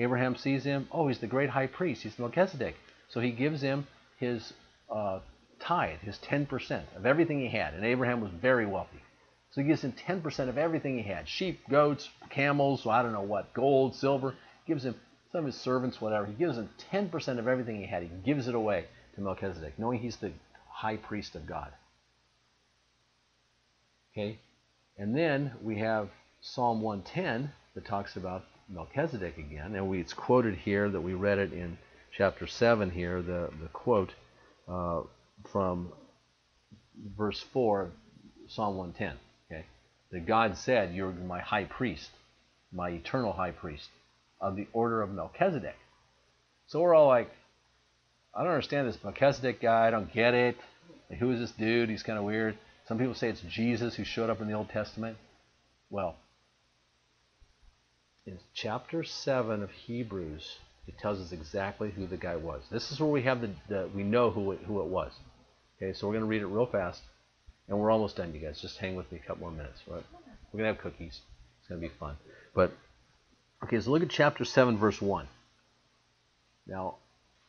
Abraham 0.00 0.34
sees 0.34 0.64
him. 0.64 0.88
Oh, 0.90 1.08
he's 1.08 1.18
the 1.18 1.26
great 1.26 1.50
high 1.50 1.66
priest. 1.66 2.02
He's 2.02 2.18
Melchizedek. 2.18 2.74
So 3.08 3.20
he 3.20 3.32
gives 3.32 3.60
him 3.60 3.86
his 4.18 4.54
uh, 4.90 5.20
tithe, 5.58 5.98
his 6.00 6.16
10% 6.18 6.96
of 6.96 7.04
everything 7.04 7.40
he 7.40 7.48
had. 7.48 7.74
And 7.74 7.84
Abraham 7.84 8.22
was 8.22 8.30
very 8.30 8.64
wealthy. 8.64 9.02
So 9.50 9.60
he 9.60 9.66
gives 9.66 9.82
him 9.82 9.92
10% 9.92 10.48
of 10.48 10.56
everything 10.56 10.96
he 10.96 11.02
had 11.02 11.28
sheep, 11.28 11.60
goats, 11.68 12.08
camels, 12.30 12.86
I 12.86 13.02
don't 13.02 13.12
know 13.12 13.20
what, 13.20 13.52
gold, 13.52 13.94
silver. 13.94 14.34
He 14.64 14.72
gives 14.72 14.84
him 14.84 14.94
some 15.32 15.40
of 15.40 15.46
his 15.46 15.56
servants, 15.56 16.00
whatever. 16.00 16.24
He 16.24 16.32
gives 16.32 16.56
him 16.56 16.70
10% 16.92 17.38
of 17.38 17.46
everything 17.46 17.76
he 17.76 17.86
had. 17.86 18.02
He 18.02 18.10
gives 18.24 18.48
it 18.48 18.54
away 18.54 18.86
to 19.16 19.20
Melchizedek, 19.20 19.78
knowing 19.78 19.98
he's 19.98 20.16
the 20.16 20.32
high 20.68 20.96
priest 20.96 21.34
of 21.34 21.46
God. 21.46 21.72
Okay? 24.20 24.38
And 24.98 25.16
then 25.16 25.52
we 25.62 25.78
have 25.78 26.10
Psalm 26.42 26.82
110 26.82 27.52
that 27.74 27.86
talks 27.86 28.16
about 28.16 28.44
Melchizedek 28.68 29.38
again, 29.38 29.74
and 29.74 29.88
we, 29.88 30.00
it's 30.00 30.12
quoted 30.12 30.54
here 30.54 30.88
that 30.90 31.00
we 31.00 31.14
read 31.14 31.38
it 31.38 31.52
in 31.52 31.78
chapter 32.16 32.46
7 32.46 32.90
here, 32.90 33.22
the, 33.22 33.50
the 33.60 33.68
quote 33.72 34.12
uh, 34.68 35.02
from 35.50 35.92
verse 37.16 37.40
4, 37.52 37.90
Psalm 38.48 38.76
110. 38.76 39.16
Okay? 39.50 39.66
That 40.12 40.26
God 40.26 40.56
said, 40.56 40.94
You're 40.94 41.12
my 41.12 41.40
high 41.40 41.64
priest, 41.64 42.10
my 42.72 42.90
eternal 42.90 43.32
high 43.32 43.52
priest, 43.52 43.88
of 44.40 44.54
the 44.56 44.66
order 44.72 45.02
of 45.02 45.10
Melchizedek. 45.10 45.76
So 46.66 46.80
we're 46.80 46.94
all 46.94 47.08
like, 47.08 47.30
I 48.34 48.42
don't 48.42 48.52
understand 48.52 48.86
this 48.86 49.02
Melchizedek 49.02 49.60
guy, 49.60 49.86
I 49.86 49.90
don't 49.90 50.12
get 50.12 50.34
it. 50.34 50.56
Who 51.18 51.32
is 51.32 51.40
this 51.40 51.52
dude? 51.52 51.88
He's 51.88 52.04
kind 52.04 52.18
of 52.18 52.24
weird. 52.24 52.56
Some 52.90 52.98
people 52.98 53.14
say 53.14 53.28
it's 53.28 53.40
Jesus 53.42 53.94
who 53.94 54.02
showed 54.02 54.30
up 54.30 54.40
in 54.40 54.48
the 54.48 54.54
Old 54.54 54.68
Testament. 54.68 55.16
Well, 55.90 56.16
in 58.26 58.36
chapter 58.52 59.04
7 59.04 59.62
of 59.62 59.70
Hebrews, 59.70 60.56
it 60.88 60.98
tells 60.98 61.20
us 61.20 61.30
exactly 61.30 61.92
who 61.92 62.08
the 62.08 62.16
guy 62.16 62.34
was. 62.34 62.64
This 62.68 62.90
is 62.90 62.98
where 62.98 63.08
we 63.08 63.22
have 63.22 63.42
the, 63.42 63.50
the 63.68 63.88
we 63.94 64.02
know 64.02 64.32
who 64.32 64.50
it, 64.50 64.62
who 64.66 64.80
it 64.80 64.88
was. 64.88 65.12
Okay, 65.76 65.92
so 65.92 66.08
we're 66.08 66.14
going 66.14 66.24
to 66.24 66.28
read 66.28 66.42
it 66.42 66.46
real 66.46 66.66
fast, 66.66 67.00
and 67.68 67.78
we're 67.78 67.92
almost 67.92 68.16
done, 68.16 68.34
you 68.34 68.40
guys. 68.40 68.60
Just 68.60 68.78
hang 68.78 68.96
with 68.96 69.12
me 69.12 69.20
a 69.22 69.24
couple 69.24 69.42
more 69.42 69.52
minutes. 69.52 69.78
Right? 69.86 70.02
We're 70.52 70.58
going 70.58 70.74
to 70.74 70.82
have 70.82 70.82
cookies. 70.82 71.20
It's 71.60 71.68
going 71.68 71.80
to 71.80 71.86
be 71.86 71.94
fun. 72.00 72.16
But 72.56 72.72
okay, 73.62 73.80
so 73.80 73.92
look 73.92 74.02
at 74.02 74.10
chapter 74.10 74.44
7, 74.44 74.78
verse 74.78 75.00
1. 75.00 75.28
Now, 76.66 76.96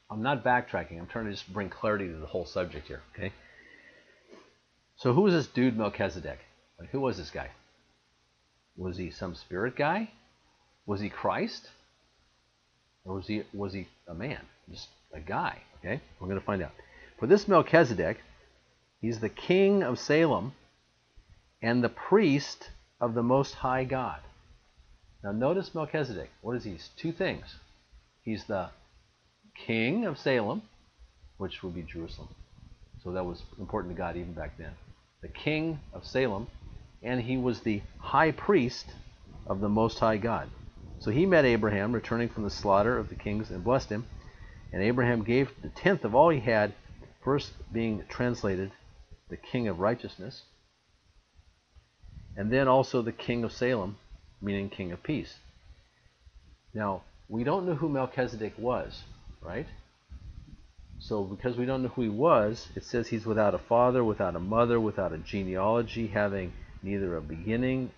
I'm 0.08 0.21
not 0.21 0.43
backtracking. 0.43 0.99
I'm 0.99 1.08
trying 1.08 1.25
to 1.25 1.32
just 1.32 1.51
bring 1.51 1.69
clarity 1.69 2.10
to 2.10 2.17
the 2.17 2.27
whole 2.27 2.45
subject 2.45 2.88
here. 2.88 3.01
Okay. 3.15 3.34
So 5.02 5.14
who 5.14 5.22
was 5.22 5.34
this 5.34 5.48
dude 5.48 5.76
Melchizedek? 5.76 6.38
Like, 6.80 6.90
who 6.92 7.00
was 7.00 7.18
this 7.18 7.32
guy? 7.32 7.50
Was 8.78 8.98
he 8.98 9.10
some 9.10 9.34
spirit 9.34 9.76
guy? 9.76 10.12
Was 10.86 11.02
he 11.02 11.10
Christ? 11.10 11.68
Or 13.04 13.16
was 13.16 13.26
he 13.26 13.42
was 13.52 13.74
he 13.74 13.88
a 14.08 14.14
man? 14.14 14.42
Just 14.70 14.90
a 15.12 15.20
guy. 15.20 15.58
Okay? 15.80 16.02
We're 16.20 16.28
to 16.36 16.46
find 16.46 16.62
out. 16.62 16.74
For 17.20 17.26
this 17.26 17.48
Melchizedek, 17.48 18.20
he's 19.02 19.20
the 19.20 19.30
king 19.30 19.82
of 19.82 19.98
Salem 19.98 20.54
and 21.64 21.84
the 21.84 21.90
priest 21.90 22.70
of 23.00 23.16
the 23.16 23.24
most 23.24 23.56
high 23.56 23.86
God. 23.86 24.20
Now 25.24 25.32
notice 25.32 25.74
Melchizedek. 25.74 26.30
What 26.44 26.56
is 26.58 26.64
he? 26.64 26.78
Two 26.98 27.12
things. 27.12 27.56
He's 28.22 28.44
the 28.44 28.70
king 29.66 30.06
of 30.06 30.20
Salem, 30.20 30.62
which 31.38 31.64
would 31.64 31.74
be 31.74 31.82
Jerusalem. 31.82 32.30
So 33.04 33.14
that 33.14 33.26
was 33.26 33.42
important 33.58 33.96
to 33.96 33.98
God 33.98 34.16
even 34.16 34.34
back 34.34 34.60
then. 34.60 34.74
The 35.21 35.29
king 35.29 35.79
of 35.93 36.05
Salem, 36.05 36.47
and 37.03 37.21
he 37.21 37.38
was 37.38 37.62
the 37.62 37.81
high 37.99 38.31
priest 38.31 38.86
of 39.45 39.60
the 39.60 39.69
most 39.69 39.99
high 39.99 40.17
God. 40.17 40.49
So 40.99 41.12
he 41.12 41.25
met 41.25 41.45
Abraham, 41.45 41.93
returning 41.93 42.29
from 42.29 42.43
the 42.43 42.49
slaughter 42.49 42.97
of 42.97 43.10
the 43.10 43.15
kings, 43.15 43.49
and 43.49 43.63
blessed 43.63 43.89
him. 43.89 44.05
And 44.71 44.81
Abraham 44.81 45.23
gave 45.23 45.51
the 45.62 45.69
tenth 45.69 46.05
of 46.05 46.15
all 46.15 46.29
he 46.29 46.39
had, 46.39 46.73
first 47.23 47.51
being 47.71 48.03
translated 48.07 48.71
the 49.29 49.38
king 49.38 49.67
of 49.67 49.79
righteousness, 49.79 50.43
and 52.36 52.51
then 52.51 52.67
also 52.67 53.01
the 53.01 53.12
king 53.12 53.43
of 53.43 53.51
Salem, 53.51 53.97
meaning 54.41 54.69
king 54.69 54.91
of 54.91 55.03
peace. 55.03 55.36
Now, 56.73 57.03
we 57.27 57.43
don't 57.43 57.65
know 57.65 57.75
who 57.75 57.89
Melchizedek 57.89 58.53
was, 58.57 59.03
right? 59.41 59.67
So, 61.04 61.24
because 61.24 61.58
we 61.58 61.66
don't 61.66 61.82
know 61.82 61.90
who 61.90 62.04
he 62.04 62.10
was, 62.10 62.70
it 62.76 62.84
says 62.84 63.08
he's 63.08 63.26
without 63.26 63.56
a 63.56 63.60
father, 63.60 64.04
without 64.04 64.36
a 64.36 64.40
mother, 64.40 64.80
without 64.80 65.12
a 65.12 65.18
genealogy, 65.18 66.06
having 66.06 66.54
neither 66.84 67.18
a 67.18 67.22
beginning 67.22 67.90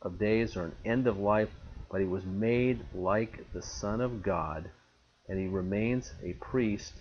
of 0.00 0.20
days 0.20 0.56
or 0.56 0.66
an 0.66 0.76
end 0.84 1.08
of 1.08 1.18
life, 1.18 1.48
but 1.90 2.00
he 2.00 2.06
was 2.06 2.24
made 2.24 2.84
like 2.94 3.52
the 3.52 3.62
Son 3.62 4.00
of 4.00 4.22
God, 4.22 4.70
and 5.28 5.40
he 5.40 5.48
remains 5.48 6.12
a 6.22 6.34
priest 6.34 6.92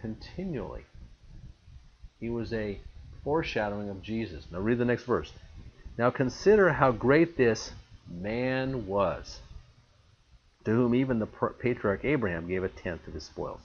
continually. 0.00 0.86
He 2.18 2.30
was 2.30 2.50
a 2.54 2.80
foreshadowing 3.22 3.90
of 3.90 4.02
Jesus. 4.02 4.46
Now, 4.50 4.60
read 4.60 4.78
the 4.78 4.86
next 4.86 5.04
verse. 5.04 5.30
Now, 5.98 6.08
consider 6.08 6.72
how 6.72 6.90
great 6.90 7.36
this 7.36 7.72
man 8.08 8.86
was, 8.86 9.40
to 10.64 10.70
whom 10.70 10.94
even 10.94 11.18
the 11.18 11.26
patriarch 11.26 12.06
Abraham 12.06 12.48
gave 12.48 12.64
a 12.64 12.70
tenth 12.70 13.06
of 13.06 13.12
his 13.12 13.24
spoils. 13.24 13.60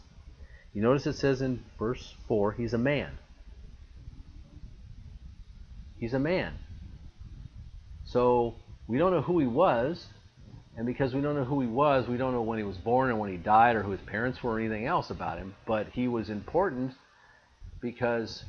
You 0.80 0.86
notice 0.86 1.08
it 1.08 1.18
says 1.18 1.42
in 1.42 1.62
verse 1.78 2.16
4 2.30 2.54
he's 2.54 2.74
a 2.74 2.78
man. 2.78 3.12
He's 5.98 6.14
a 6.14 6.20
man. 6.20 6.54
So 8.06 8.56
we 8.88 8.98
don't 8.98 9.12
know 9.12 9.22
who 9.22 9.40
he 9.40 9.46
was, 9.46 10.06
and 10.78 10.86
because 10.86 11.14
we 11.14 11.20
don't 11.20 11.36
know 11.36 11.44
who 11.44 11.60
he 11.60 11.68
was, 11.68 12.08
we 12.08 12.16
don't 12.16 12.32
know 12.32 12.44
when 12.44 12.60
he 12.60 12.64
was 12.64 12.78
born 12.78 13.10
or 13.10 13.18
when 13.18 13.30
he 13.30 13.36
died 13.36 13.76
or 13.76 13.84
who 13.84 13.92
his 13.92 14.00
parents 14.00 14.42
were 14.42 14.52
or 14.52 14.60
anything 14.62 14.86
else 14.86 15.10
about 15.10 15.38
him. 15.38 15.54
But 15.68 15.88
he 15.90 16.08
was 16.08 16.30
important 16.30 16.94
because 17.82 18.46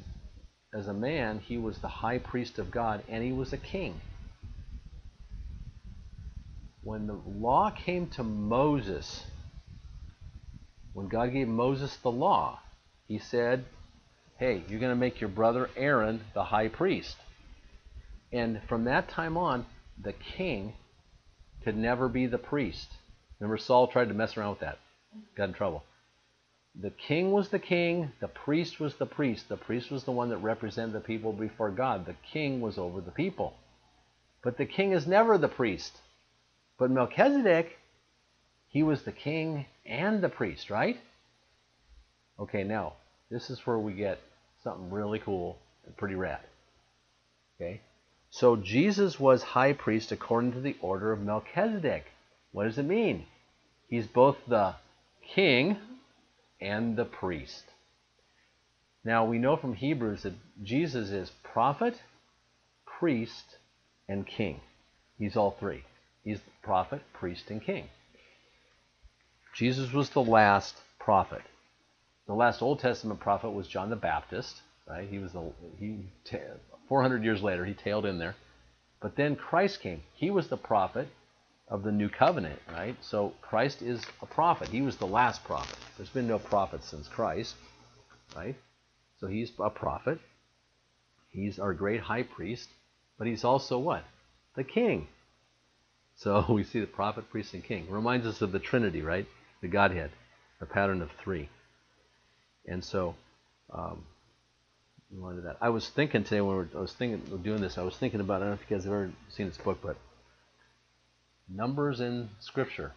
as 0.73 0.87
a 0.87 0.95
man, 0.95 1.40
he 1.40 1.59
was 1.59 1.79
the 1.79 1.88
high 1.88 2.19
priest 2.19 2.61
of 2.61 2.71
God 2.71 3.03
and 3.09 3.25
he 3.25 3.33
was 3.33 3.53
a 3.53 3.59
king. 3.59 4.01
When 6.85 7.09
the 7.09 7.21
law 7.27 7.71
came 7.71 8.07
to 8.11 8.23
Moses, 8.23 9.25
when 10.92 11.09
God 11.09 11.33
gave 11.33 11.48
Moses 11.48 11.96
the 11.96 12.11
law, 12.11 12.61
he 13.07 13.18
said, 13.18 13.64
Hey, 14.38 14.62
you're 14.68 14.81
going 14.81 14.92
to 14.92 14.96
make 14.96 15.20
your 15.20 15.29
brother 15.29 15.68
Aaron 15.76 16.20
the 16.35 16.44
high 16.44 16.68
priest. 16.68 17.16
And 18.33 18.61
from 18.68 18.85
that 18.85 19.09
time 19.09 19.37
on, 19.37 19.66
the 20.03 20.14
king 20.14 20.72
could 21.62 21.76
never 21.76 22.09
be 22.09 22.26
the 22.26 22.38
priest. 22.38 22.88
Remember, 23.38 23.59
Saul 23.59 23.88
tried 23.88 24.09
to 24.09 24.14
mess 24.14 24.37
around 24.37 24.50
with 24.50 24.61
that, 24.61 24.79
got 25.37 25.50
in 25.50 25.55
trouble. 25.55 25.85
The 26.81 26.90
king 26.90 27.33
was 27.33 27.48
the 27.48 27.59
king, 27.59 28.12
the 28.20 28.29
priest 28.29 28.81
was 28.81 28.94
the 28.94 29.07
priest. 29.07 29.48
The 29.48 29.57
priest 29.57 29.90
was 29.90 30.05
the 30.05 30.12
one 30.12 30.31
that 30.31 30.38
represented 30.38 30.94
the 30.94 31.00
people 31.00 31.33
before 31.33 31.70
God. 31.70 32.07
The 32.07 32.16
king 32.33 32.61
was 32.61 32.79
over 32.79 33.00
the 33.00 33.11
people. 33.11 33.55
But 34.42 34.57
the 34.57 34.66
king 34.66 34.92
is 34.92 35.07
never 35.07 35.37
the 35.37 35.48
priest. 35.48 35.92
But 36.79 36.90
Melchizedek 36.90 37.76
he 38.70 38.85
was 38.85 39.03
the 39.03 39.12
king 39.12 39.66
and 39.90 40.22
the 40.22 40.29
priest, 40.29 40.70
right? 40.70 40.98
Okay, 42.38 42.64
now, 42.64 42.94
this 43.31 43.50
is 43.50 43.66
where 43.66 43.79
we 43.79 43.92
get 43.92 44.18
something 44.64 44.90
really 44.90 45.18
cool 45.18 45.59
and 45.85 45.96
pretty 45.96 46.14
rad. 46.14 46.40
Okay? 47.57 47.83
So 48.31 48.57
Jesus 48.57 49.18
was 49.18 49.42
high 49.42 49.72
priest 49.72 50.12
according 50.12 50.53
to 50.53 50.61
the 50.61 50.76
order 50.81 51.12
of 51.12 51.20
Melchizedek. 51.20 52.07
What 52.53 52.64
does 52.64 52.79
it 52.79 52.85
mean? 52.85 53.26
He's 53.88 54.07
both 54.07 54.37
the 54.46 54.76
king 55.35 55.76
and 56.61 56.96
the 56.96 57.05
priest. 57.05 57.64
Now 59.05 59.24
we 59.24 59.38
know 59.38 59.57
from 59.57 59.74
Hebrews 59.74 60.22
that 60.22 60.35
Jesus 60.62 61.11
is 61.11 61.31
prophet, 61.42 62.00
priest, 62.87 63.57
and 64.09 64.26
king. 64.26 64.61
He's 65.18 65.37
all 65.37 65.57
three. 65.59 65.85
He's 66.22 66.38
prophet, 66.62 67.03
priest, 67.12 67.50
and 67.50 67.62
king. 67.62 67.88
Jesus 69.61 69.92
was 69.92 70.09
the 70.09 70.23
last 70.23 70.75
prophet. 70.99 71.42
The 72.27 72.33
last 72.33 72.62
Old 72.62 72.81
Testament 72.81 73.20
prophet 73.20 73.51
was 73.51 73.68
John 73.68 73.90
the 73.90 73.96
Baptist, 73.96 74.62
right? 74.88 75.07
He 75.07 75.18
was 75.18 75.33
the 75.33 75.53
he 75.79 75.99
400 76.88 77.23
years 77.23 77.42
later 77.42 77.66
he 77.66 77.75
tailed 77.75 78.07
in 78.07 78.18
there. 78.18 78.37
But 79.03 79.16
then 79.16 79.37
Christ 79.37 79.83
came. 79.83 80.01
He 80.14 80.31
was 80.31 80.49
the 80.49 80.57
prophet 80.57 81.09
of 81.68 81.83
the 81.83 81.92
new 81.92 82.09
covenant, 82.09 82.59
right? 82.73 82.96
So 83.03 83.35
Christ 83.42 83.83
is 83.83 84.03
a 84.23 84.27
prophet. 84.27 84.68
He 84.68 84.81
was 84.81 84.96
the 84.96 85.07
last 85.07 85.44
prophet. 85.44 85.77
There's 85.99 86.09
been 86.09 86.27
no 86.27 86.38
prophet 86.38 86.83
since 86.83 87.07
Christ, 87.07 87.55
right? 88.35 88.57
So 89.18 89.27
he's 89.27 89.53
a 89.61 89.68
prophet. 89.68 90.20
He's 91.29 91.59
our 91.59 91.75
great 91.75 92.01
high 92.01 92.23
priest, 92.23 92.70
but 93.18 93.27
he's 93.27 93.44
also 93.44 93.79
what? 93.79 94.05
The 94.57 94.64
king. 94.64 95.09
So 96.16 96.46
we 96.49 96.64
see 96.64 96.81
the 96.81 96.87
prophet, 96.87 97.29
priest, 97.29 97.53
and 97.53 97.62
king. 97.62 97.90
Reminds 97.90 98.27
us 98.27 98.40
of 98.40 98.53
the 98.53 98.59
Trinity, 98.59 99.03
right? 99.03 99.27
The 99.61 99.68
Godhead, 99.68 100.11
a 100.61 100.66
pattern 100.66 101.03
of 101.03 101.11
three. 101.23 101.49
And 102.66 102.85
so, 102.85 103.14
um, 103.73 104.05
that. 105.11 105.57
I 105.61 105.70
was 105.70 105.88
thinking 105.88 106.25
today 106.25 106.40
when 106.40 106.68
I 106.75 106.79
was 106.79 106.92
thinking 106.92 107.20
doing 107.42 107.61
this, 107.61 107.79
I 107.79 107.83
was 107.83 107.96
thinking 107.96 108.20
about. 108.20 108.37
I 108.37 108.46
don't 108.46 108.49
know 108.51 108.55
if 108.62 108.70
you 108.70 108.77
guys 108.77 108.85
have 108.85 108.92
ever 108.92 109.11
seen 109.31 109.46
this 109.46 109.59
book, 109.59 109.79
but 109.83 109.96
Numbers 111.49 112.01
in 112.01 112.29
Scripture 112.40 112.92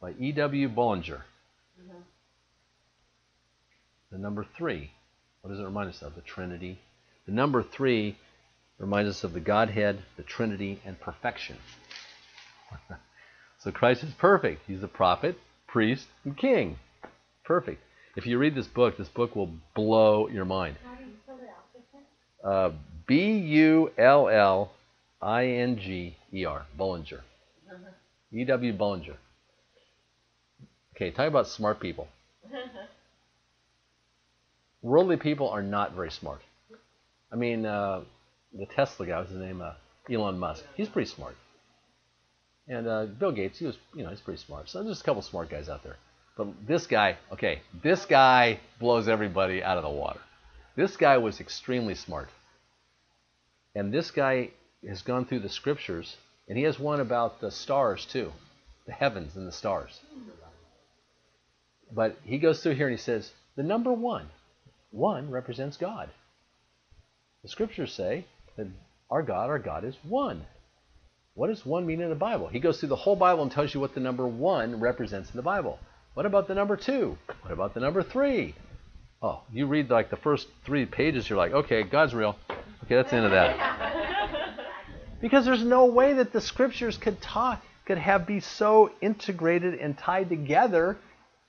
by 0.00 0.12
E. 0.18 0.32
W. 0.32 0.68
Bullinger. 0.68 1.24
Mm-hmm. 1.80 1.98
The 4.10 4.18
number 4.18 4.44
three. 4.56 4.90
What 5.40 5.50
does 5.50 5.58
it 5.58 5.64
remind 5.64 5.88
us 5.88 6.02
of? 6.02 6.14
The 6.14 6.20
Trinity. 6.20 6.78
The 7.26 7.32
number 7.32 7.62
three 7.62 8.16
reminds 8.78 9.10
us 9.10 9.24
of 9.24 9.32
the 9.32 9.40
Godhead, 9.40 10.02
the 10.16 10.22
Trinity, 10.22 10.80
and 10.84 11.00
perfection. 11.00 11.56
So 13.62 13.70
Christ 13.70 14.02
is 14.02 14.12
perfect. 14.14 14.62
He's 14.66 14.82
a 14.82 14.88
prophet, 14.88 15.38
priest, 15.68 16.08
and 16.24 16.36
king. 16.36 16.78
Perfect. 17.44 17.80
If 18.16 18.26
you 18.26 18.36
read 18.36 18.56
this 18.56 18.66
book, 18.66 18.96
this 18.98 19.08
book 19.08 19.36
will 19.36 19.50
blow 19.74 20.28
your 20.28 20.44
mind. 20.44 20.76
Uh, 22.42 22.70
B 23.06 23.38
U 23.38 23.92
L 23.96 24.28
L 24.28 24.72
I 25.20 25.46
N 25.46 25.78
G 25.78 26.16
E 26.34 26.44
R, 26.44 26.66
Bullinger. 26.76 27.22
Uh-huh. 27.70 27.90
E 28.32 28.44
W 28.44 28.72
Bullinger. 28.72 29.16
Okay, 30.96 31.12
talk 31.12 31.28
about 31.28 31.46
smart 31.46 31.78
people. 31.78 32.08
Worldly 34.82 35.18
people 35.18 35.48
are 35.48 35.62
not 35.62 35.94
very 35.94 36.10
smart. 36.10 36.40
I 37.32 37.36
mean, 37.36 37.64
uh, 37.64 38.00
the 38.52 38.66
Tesla 38.66 39.06
guy, 39.06 39.18
what's 39.18 39.30
his 39.30 39.38
name? 39.38 39.62
Uh, 39.62 39.74
Elon 40.10 40.40
Musk. 40.40 40.64
He's 40.76 40.88
pretty 40.88 41.08
smart. 41.08 41.36
And 42.68 42.86
uh, 42.86 43.06
Bill 43.06 43.32
Gates, 43.32 43.58
he 43.58 43.66
was, 43.66 43.76
you 43.94 44.04
know, 44.04 44.10
he's 44.10 44.20
pretty 44.20 44.40
smart. 44.40 44.68
So 44.68 44.82
there's 44.82 45.00
a 45.00 45.04
couple 45.04 45.22
smart 45.22 45.50
guys 45.50 45.68
out 45.68 45.82
there. 45.82 45.96
But 46.36 46.66
this 46.66 46.86
guy, 46.86 47.16
okay, 47.32 47.60
this 47.82 48.06
guy 48.06 48.60
blows 48.78 49.08
everybody 49.08 49.62
out 49.62 49.76
of 49.76 49.84
the 49.84 49.90
water. 49.90 50.20
This 50.76 50.96
guy 50.96 51.18
was 51.18 51.40
extremely 51.40 51.94
smart. 51.94 52.28
And 53.74 53.92
this 53.92 54.10
guy 54.10 54.50
has 54.88 55.02
gone 55.02 55.26
through 55.26 55.40
the 55.40 55.48
scriptures, 55.48 56.16
and 56.48 56.56
he 56.56 56.64
has 56.64 56.78
one 56.78 57.00
about 57.00 57.40
the 57.40 57.50
stars 57.50 58.06
too, 58.06 58.32
the 58.86 58.92
heavens 58.92 59.36
and 59.36 59.46
the 59.46 59.52
stars. 59.52 60.00
But 61.90 62.16
he 62.24 62.38
goes 62.38 62.62
through 62.62 62.74
here 62.74 62.88
and 62.88 62.96
he 62.96 63.02
says, 63.02 63.30
the 63.54 63.62
number 63.62 63.92
one, 63.92 64.28
one 64.90 65.30
represents 65.30 65.76
God. 65.76 66.08
The 67.42 67.48
scriptures 67.48 67.92
say 67.92 68.24
that 68.56 68.66
our 69.10 69.22
God, 69.22 69.50
our 69.50 69.58
God 69.58 69.84
is 69.84 69.96
one. 70.02 70.46
What 71.34 71.46
does 71.46 71.64
one 71.64 71.86
mean 71.86 72.02
in 72.02 72.10
the 72.10 72.14
Bible? 72.14 72.48
He 72.48 72.60
goes 72.60 72.78
through 72.78 72.90
the 72.90 72.96
whole 72.96 73.16
Bible 73.16 73.42
and 73.42 73.50
tells 73.50 73.72
you 73.72 73.80
what 73.80 73.94
the 73.94 74.00
number 74.00 74.26
one 74.26 74.78
represents 74.78 75.30
in 75.30 75.36
the 75.36 75.42
Bible. 75.42 75.78
What 76.12 76.26
about 76.26 76.46
the 76.46 76.54
number 76.54 76.76
two? 76.76 77.16
What 77.40 77.52
about 77.52 77.72
the 77.72 77.80
number 77.80 78.02
three? 78.02 78.54
Oh, 79.22 79.40
you 79.50 79.66
read 79.66 79.88
like 79.88 80.10
the 80.10 80.16
first 80.16 80.48
three 80.64 80.84
pages, 80.84 81.30
you're 81.30 81.38
like, 81.38 81.52
okay, 81.52 81.84
God's 81.84 82.14
real. 82.14 82.36
Okay, 82.84 82.96
that's 82.96 83.10
the 83.10 83.16
end 83.16 83.26
of 83.26 83.30
that. 83.30 84.58
because 85.22 85.46
there's 85.46 85.64
no 85.64 85.86
way 85.86 86.12
that 86.14 86.32
the 86.32 86.40
scriptures 86.40 86.98
could 86.98 87.22
talk, 87.22 87.62
could 87.86 87.98
have 87.98 88.26
be 88.26 88.40
so 88.40 88.90
integrated 89.00 89.74
and 89.74 89.96
tied 89.96 90.28
together 90.28 90.98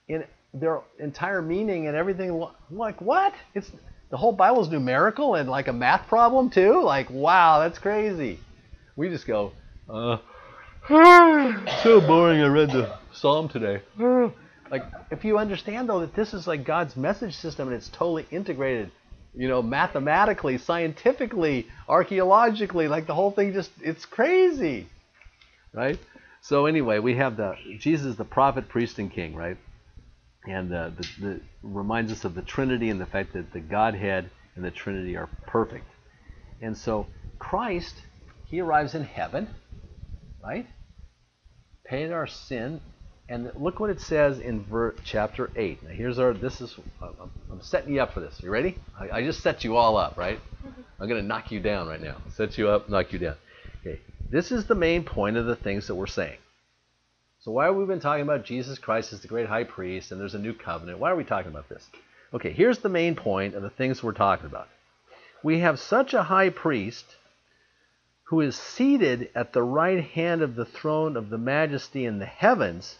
in 0.08 0.24
their 0.54 0.80
entire 0.98 1.42
meaning 1.42 1.88
and 1.88 1.96
everything. 1.96 2.42
Like 2.70 3.02
what? 3.02 3.34
It's 3.54 3.70
the 4.10 4.16
whole 4.16 4.32
Bible's 4.32 4.70
numerical 4.70 5.34
and 5.34 5.50
like 5.50 5.68
a 5.68 5.74
math 5.74 6.06
problem 6.08 6.48
too. 6.48 6.82
Like 6.82 7.10
wow, 7.10 7.58
that's 7.58 7.78
crazy. 7.78 8.40
We 8.96 9.10
just 9.10 9.26
go, 9.26 9.52
uh, 9.88 10.18
so 11.82 12.00
boring. 12.00 12.40
I 12.40 12.46
read 12.46 12.70
the 12.70 12.98
psalm 13.12 13.48
today. 13.48 13.82
like, 14.70 14.84
if 15.10 15.24
you 15.24 15.38
understand 15.38 15.88
though 15.88 16.00
that 16.00 16.14
this 16.14 16.34
is 16.34 16.46
like 16.46 16.64
God's 16.64 16.96
message 16.96 17.36
system 17.36 17.68
and 17.68 17.76
it's 17.76 17.88
totally 17.88 18.26
integrated, 18.30 18.90
you 19.34 19.48
know, 19.48 19.62
mathematically, 19.62 20.58
scientifically, 20.58 21.66
archaeologically, 21.88 22.88
like 22.88 23.06
the 23.06 23.14
whole 23.14 23.30
thing 23.30 23.52
just—it's 23.52 24.04
crazy, 24.06 24.86
right? 25.72 25.98
So 26.42 26.66
anyway, 26.66 26.98
we 26.98 27.16
have 27.16 27.36
the 27.36 27.56
Jesus, 27.78 28.16
the 28.16 28.24
prophet, 28.24 28.68
priest, 28.68 28.98
and 28.98 29.10
king, 29.10 29.34
right? 29.34 29.56
And 30.46 30.72
uh, 30.72 30.90
the, 30.90 31.08
the 31.20 31.40
reminds 31.62 32.12
us 32.12 32.24
of 32.24 32.34
the 32.34 32.42
Trinity 32.42 32.90
and 32.90 33.00
the 33.00 33.06
fact 33.06 33.32
that 33.32 33.52
the 33.52 33.60
Godhead 33.60 34.28
and 34.54 34.64
the 34.64 34.70
Trinity 34.70 35.16
are 35.16 35.30
perfect. 35.46 35.86
And 36.60 36.76
so 36.76 37.06
Christ, 37.38 37.94
he 38.44 38.60
arrives 38.60 38.94
in 38.94 39.04
heaven 39.04 39.48
right? 40.44 40.66
paid 41.84 42.10
our 42.10 42.26
sin, 42.26 42.80
and 43.28 43.50
look 43.54 43.78
what 43.78 43.90
it 43.90 44.00
says 44.00 44.38
in 44.40 44.64
chapter 45.04 45.50
8. 45.54 45.82
Now, 45.82 45.90
here's 45.90 46.18
our, 46.18 46.32
this 46.32 46.60
is, 46.60 46.74
I'm 47.00 47.62
setting 47.62 47.94
you 47.94 48.02
up 48.02 48.12
for 48.12 48.20
this. 48.20 48.42
You 48.42 48.50
ready? 48.50 48.78
I, 48.98 49.18
I 49.18 49.24
just 49.24 49.42
set 49.42 49.64
you 49.64 49.76
all 49.76 49.96
up, 49.96 50.16
right? 50.16 50.40
I'm 51.00 51.08
going 51.08 51.20
to 51.20 51.26
knock 51.26 51.52
you 51.52 51.60
down 51.60 51.86
right 51.86 52.00
now. 52.00 52.16
Set 52.34 52.58
you 52.58 52.68
up, 52.68 52.88
knock 52.88 53.12
you 53.12 53.18
down. 53.18 53.36
Okay. 53.80 54.00
This 54.30 54.50
is 54.50 54.66
the 54.66 54.74
main 54.74 55.04
point 55.04 55.36
of 55.36 55.46
the 55.46 55.56
things 55.56 55.86
that 55.86 55.94
we're 55.94 56.06
saying. 56.06 56.38
So, 57.40 57.52
why 57.52 57.66
have 57.66 57.76
we 57.76 57.84
been 57.84 58.00
talking 58.00 58.22
about 58.22 58.46
Jesus 58.46 58.78
Christ 58.78 59.12
as 59.12 59.20
the 59.20 59.28
great 59.28 59.46
high 59.46 59.64
priest 59.64 60.10
and 60.10 60.20
there's 60.20 60.34
a 60.34 60.38
new 60.38 60.54
covenant? 60.54 60.98
Why 60.98 61.10
are 61.10 61.16
we 61.16 61.24
talking 61.24 61.50
about 61.50 61.68
this? 61.68 61.86
Okay, 62.32 62.52
here's 62.52 62.78
the 62.78 62.88
main 62.88 63.14
point 63.14 63.54
of 63.54 63.62
the 63.62 63.70
things 63.70 64.02
we're 64.02 64.12
talking 64.12 64.46
about. 64.46 64.68
We 65.42 65.60
have 65.60 65.78
such 65.78 66.14
a 66.14 66.22
high 66.22 66.48
priest 66.48 67.04
who 68.24 68.40
is 68.40 68.56
seated 68.56 69.30
at 69.34 69.52
the 69.52 69.62
right 69.62 70.02
hand 70.02 70.42
of 70.42 70.54
the 70.54 70.64
throne 70.64 71.16
of 71.16 71.30
the 71.30 71.38
majesty 71.38 72.04
in 72.06 72.18
the 72.18 72.26
heavens, 72.26 72.98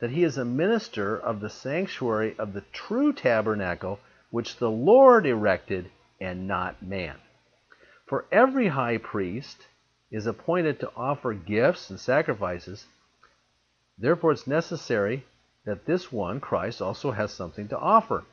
that 0.00 0.10
he 0.10 0.24
is 0.24 0.36
a 0.36 0.44
minister 0.44 1.16
of 1.16 1.40
the 1.40 1.50
sanctuary 1.50 2.34
of 2.38 2.52
the 2.52 2.64
true 2.72 3.12
tabernacle 3.12 3.98
which 4.30 4.56
the 4.56 4.70
Lord 4.70 5.24
erected 5.24 5.90
and 6.20 6.46
not 6.46 6.82
man. 6.82 7.16
For 8.06 8.26
every 8.30 8.68
high 8.68 8.98
priest 8.98 9.66
is 10.10 10.26
appointed 10.26 10.80
to 10.80 10.92
offer 10.96 11.32
gifts 11.32 11.90
and 11.90 11.98
sacrifices. 11.98 12.86
Therefore, 13.98 14.32
it's 14.32 14.46
necessary 14.46 15.24
that 15.64 15.86
this 15.86 16.12
one, 16.12 16.40
Christ, 16.40 16.82
also 16.82 17.10
has 17.10 17.32
something 17.32 17.68
to 17.68 17.78
offer. 17.78 18.24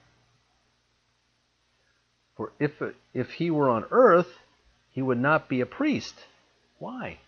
For 2.35 2.51
if, 2.59 2.81
if 3.13 3.31
he 3.33 3.49
were 3.49 3.69
on 3.69 3.85
earth, 3.91 4.39
he 4.93 5.01
would 5.01 5.19
not 5.19 5.49
be 5.49 5.61
a 5.61 5.65
priest. 5.65 6.15
Why? 6.79 7.19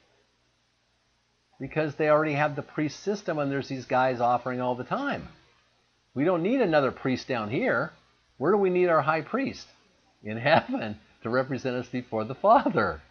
Because 1.60 1.95
they 1.95 2.10
already 2.10 2.34
have 2.34 2.56
the 2.56 2.62
priest 2.62 3.01
system 3.01 3.39
and 3.39 3.51
there's 3.51 3.67
these 3.67 3.86
guys 3.86 4.21
offering 4.21 4.62
all 4.62 4.75
the 4.75 4.84
time. 4.84 5.28
We 6.13 6.23
don't 6.23 6.43
need 6.43 6.62
another 6.62 6.91
priest 6.91 7.28
down 7.28 7.49
here. 7.49 7.91
Where 8.38 8.51
do 8.51 8.58
we 8.58 8.69
need 8.69 8.88
our 8.88 9.01
high 9.01 9.21
priest? 9.21 9.67
In 10.23 10.38
heaven 10.51 10.97
to 11.23 11.30
represent 11.30 11.75
us 11.75 11.88
before 11.88 12.23
the 12.23 12.36
Father. 12.36 13.01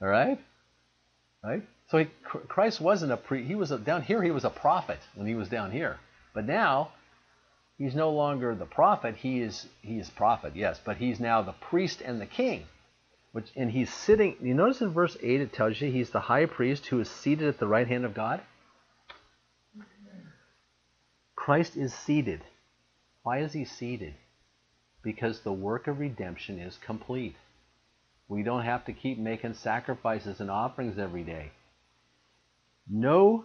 All 0.00 0.08
right? 0.08 0.38
Right? 1.42 1.62
So 1.88 1.98
he, 1.98 2.06
Christ 2.24 2.80
wasn't 2.80 3.12
a 3.12 3.16
priest. 3.16 3.48
He 3.48 3.54
was 3.54 3.70
a, 3.70 3.78
down 3.78 4.02
here. 4.02 4.22
He 4.22 4.30
was 4.30 4.44
a 4.44 4.50
prophet 4.50 4.98
when 5.14 5.26
he 5.26 5.34
was 5.34 5.48
down 5.48 5.70
here. 5.70 5.98
But 6.34 6.46
now 6.46 6.92
he's 7.78 7.94
no 7.94 8.10
longer 8.10 8.54
the 8.54 8.66
prophet. 8.66 9.16
He 9.16 9.40
is 9.40 9.66
he 9.82 9.98
is 9.98 10.08
prophet, 10.10 10.56
yes, 10.56 10.80
but 10.84 10.96
he's 10.96 11.20
now 11.20 11.42
the 11.42 11.52
priest 11.52 12.00
and 12.00 12.20
the 12.20 12.26
king. 12.26 12.64
Which 13.32 13.50
and 13.56 13.70
he's 13.70 13.92
sitting. 13.92 14.36
You 14.40 14.54
notice 14.54 14.80
in 14.80 14.92
verse 14.92 15.16
eight 15.22 15.40
it 15.40 15.52
tells 15.52 15.80
you 15.80 15.90
he's 15.90 16.10
the 16.10 16.20
high 16.20 16.46
priest 16.46 16.86
who 16.86 17.00
is 17.00 17.10
seated 17.10 17.48
at 17.48 17.58
the 17.58 17.66
right 17.66 17.88
hand 17.88 18.04
of 18.04 18.14
God. 18.14 18.40
Christ 21.34 21.76
is 21.76 21.92
seated. 21.92 22.42
Why 23.22 23.38
is 23.38 23.52
he 23.52 23.64
seated? 23.64 24.14
Because 25.02 25.40
the 25.40 25.52
work 25.52 25.88
of 25.88 25.98
redemption 25.98 26.60
is 26.60 26.76
complete. 26.76 27.34
We 28.28 28.42
don't 28.42 28.62
have 28.62 28.84
to 28.84 28.92
keep 28.92 29.18
making 29.18 29.54
sacrifices 29.54 30.40
and 30.40 30.50
offerings 30.50 30.98
every 30.98 31.24
day. 31.24 31.50
No 32.88 33.44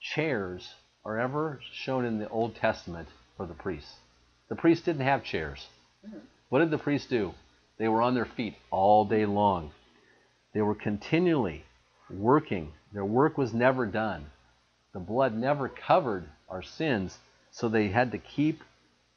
chairs 0.00 0.74
are 1.04 1.18
ever 1.18 1.60
shown 1.72 2.04
in 2.04 2.18
the 2.18 2.28
Old 2.28 2.56
Testament 2.56 3.08
for 3.36 3.46
the 3.46 3.54
priests. 3.54 3.96
The 4.48 4.56
priests 4.56 4.84
didn't 4.84 5.02
have 5.02 5.24
chairs. 5.24 5.66
Mm-hmm. 6.06 6.18
What 6.48 6.60
did 6.60 6.70
the 6.70 6.78
priests 6.78 7.08
do? 7.08 7.34
They 7.78 7.88
were 7.88 8.02
on 8.02 8.14
their 8.14 8.24
feet 8.24 8.56
all 8.70 9.04
day 9.04 9.24
long. 9.26 9.70
They 10.52 10.62
were 10.62 10.74
continually 10.74 11.64
working. 12.10 12.72
Their 12.92 13.04
work 13.04 13.38
was 13.38 13.52
never 13.52 13.86
done. 13.86 14.26
The 14.92 15.00
blood 15.00 15.34
never 15.36 15.68
covered 15.68 16.28
our 16.48 16.62
sins, 16.62 17.18
so 17.50 17.68
they 17.68 17.88
had 17.88 18.12
to 18.12 18.18
keep 18.18 18.62